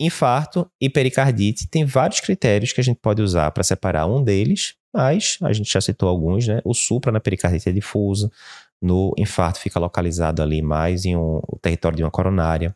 Infarto 0.00 0.70
e 0.80 0.88
pericardite 0.88 1.66
tem 1.66 1.84
vários 1.84 2.20
critérios 2.20 2.72
que 2.72 2.80
a 2.80 2.84
gente 2.84 3.00
pode 3.02 3.20
usar 3.20 3.50
para 3.50 3.64
separar 3.64 4.06
um 4.06 4.22
deles, 4.22 4.74
mas 4.94 5.38
a 5.42 5.52
gente 5.52 5.72
já 5.72 5.80
citou 5.80 6.08
alguns, 6.08 6.46
né? 6.46 6.60
O 6.64 6.72
supra 6.72 7.10
na 7.10 7.18
pericardite 7.18 7.68
é 7.68 7.72
difuso, 7.72 8.30
no 8.80 9.12
infarto 9.18 9.58
fica 9.58 9.78
localizado 9.78 10.42
ali 10.42 10.62
mais 10.62 11.04
em 11.04 11.16
um, 11.16 11.40
território 11.60 11.96
de 11.96 12.04
uma 12.04 12.10
coronária. 12.10 12.74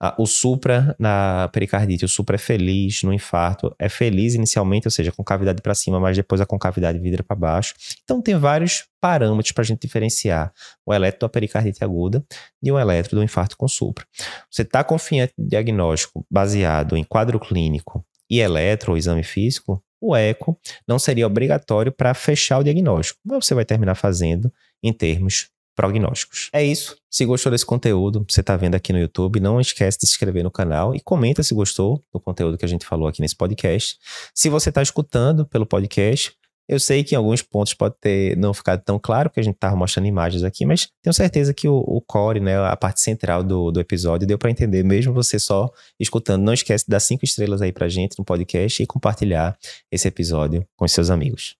Ah, 0.00 0.14
o 0.18 0.26
supra 0.26 0.94
na 0.98 1.48
pericardite, 1.52 2.04
o 2.04 2.08
supra 2.08 2.36
é 2.36 2.38
feliz 2.38 3.02
no 3.02 3.12
infarto, 3.12 3.74
é 3.78 3.88
feliz 3.88 4.34
inicialmente, 4.34 4.86
ou 4.86 4.90
seja, 4.90 5.10
com 5.10 5.24
cavidade 5.24 5.62
para 5.62 5.74
cima, 5.74 5.98
mas 5.98 6.16
depois 6.16 6.40
a 6.40 6.46
concavidade 6.46 6.98
vidra 6.98 7.22
para 7.22 7.34
baixo. 7.34 7.74
Então 8.04 8.20
tem 8.20 8.36
vários 8.36 8.84
parâmetros 9.00 9.52
para 9.52 9.62
a 9.62 9.64
gente 9.64 9.80
diferenciar 9.80 10.52
o 10.84 10.92
eletro 10.92 11.20
da 11.20 11.28
pericardite 11.28 11.82
aguda 11.82 12.24
de 12.62 12.70
um 12.70 12.78
eletro 12.78 13.16
do 13.16 13.22
infarto 13.22 13.56
com 13.56 13.66
supra. 13.66 14.04
Você 14.50 14.62
está 14.62 14.84
confiante 14.84 15.32
no 15.38 15.48
diagnóstico 15.48 16.26
baseado 16.30 16.96
em 16.96 17.04
quadro 17.04 17.40
clínico 17.40 18.04
e 18.30 18.40
eletro 18.40 18.92
ou 18.92 18.98
exame 18.98 19.22
físico, 19.22 19.82
o 20.00 20.14
eco 20.14 20.58
não 20.86 20.98
seria 20.98 21.26
obrigatório 21.26 21.90
para 21.90 22.14
fechar 22.14 22.58
o 22.58 22.62
diagnóstico, 22.62 23.18
mas 23.24 23.44
você 23.44 23.54
vai 23.54 23.64
terminar 23.64 23.94
fazendo 23.94 24.52
em 24.82 24.92
termos 24.92 25.48
prognósticos. 25.78 26.50
É 26.52 26.64
isso. 26.64 26.96
Se 27.08 27.24
gostou 27.24 27.52
desse 27.52 27.64
conteúdo, 27.64 28.26
você 28.28 28.40
está 28.40 28.56
vendo 28.56 28.74
aqui 28.74 28.92
no 28.92 28.98
YouTube, 28.98 29.38
não 29.38 29.60
esquece 29.60 29.96
de 29.96 30.08
se 30.08 30.14
inscrever 30.14 30.42
no 30.42 30.50
canal 30.50 30.92
e 30.92 30.98
comenta 30.98 31.40
se 31.42 31.54
gostou 31.54 32.02
do 32.12 32.18
conteúdo 32.18 32.58
que 32.58 32.64
a 32.64 32.68
gente 32.68 32.84
falou 32.84 33.06
aqui 33.06 33.20
nesse 33.20 33.36
podcast. 33.36 33.96
Se 34.34 34.48
você 34.48 34.70
está 34.70 34.82
escutando 34.82 35.46
pelo 35.46 35.64
podcast, 35.64 36.32
eu 36.68 36.78
sei 36.78 37.02
que 37.02 37.14
em 37.14 37.16
alguns 37.16 37.40
pontos 37.40 37.72
pode 37.72 37.94
ter 37.98 38.36
não 38.36 38.52
ficado 38.52 38.82
tão 38.84 38.98
claro, 38.98 39.30
porque 39.30 39.40
a 39.40 39.42
gente 39.42 39.54
estava 39.54 39.74
mostrando 39.74 40.06
imagens 40.06 40.42
aqui, 40.42 40.66
mas 40.66 40.88
tenho 41.02 41.14
certeza 41.14 41.54
que 41.54 41.66
o, 41.66 41.76
o, 41.76 42.00
core, 42.02 42.40
né, 42.40 42.58
a 42.58 42.76
parte 42.76 43.00
central 43.00 43.42
do, 43.42 43.70
do 43.70 43.80
episódio, 43.80 44.26
deu 44.26 44.36
para 44.36 44.50
entender, 44.50 44.84
mesmo 44.84 45.14
você 45.14 45.38
só 45.38 45.70
escutando. 45.98 46.42
Não 46.42 46.52
esquece 46.52 46.84
de 46.84 46.90
dar 46.90 47.00
cinco 47.00 47.24
estrelas 47.24 47.62
aí 47.62 47.72
para 47.72 47.88
gente 47.88 48.18
no 48.18 48.24
podcast 48.24 48.82
e 48.82 48.86
compartilhar 48.86 49.56
esse 49.90 50.06
episódio 50.08 50.66
com 50.76 50.86
seus 50.86 51.08
amigos. 51.08 51.56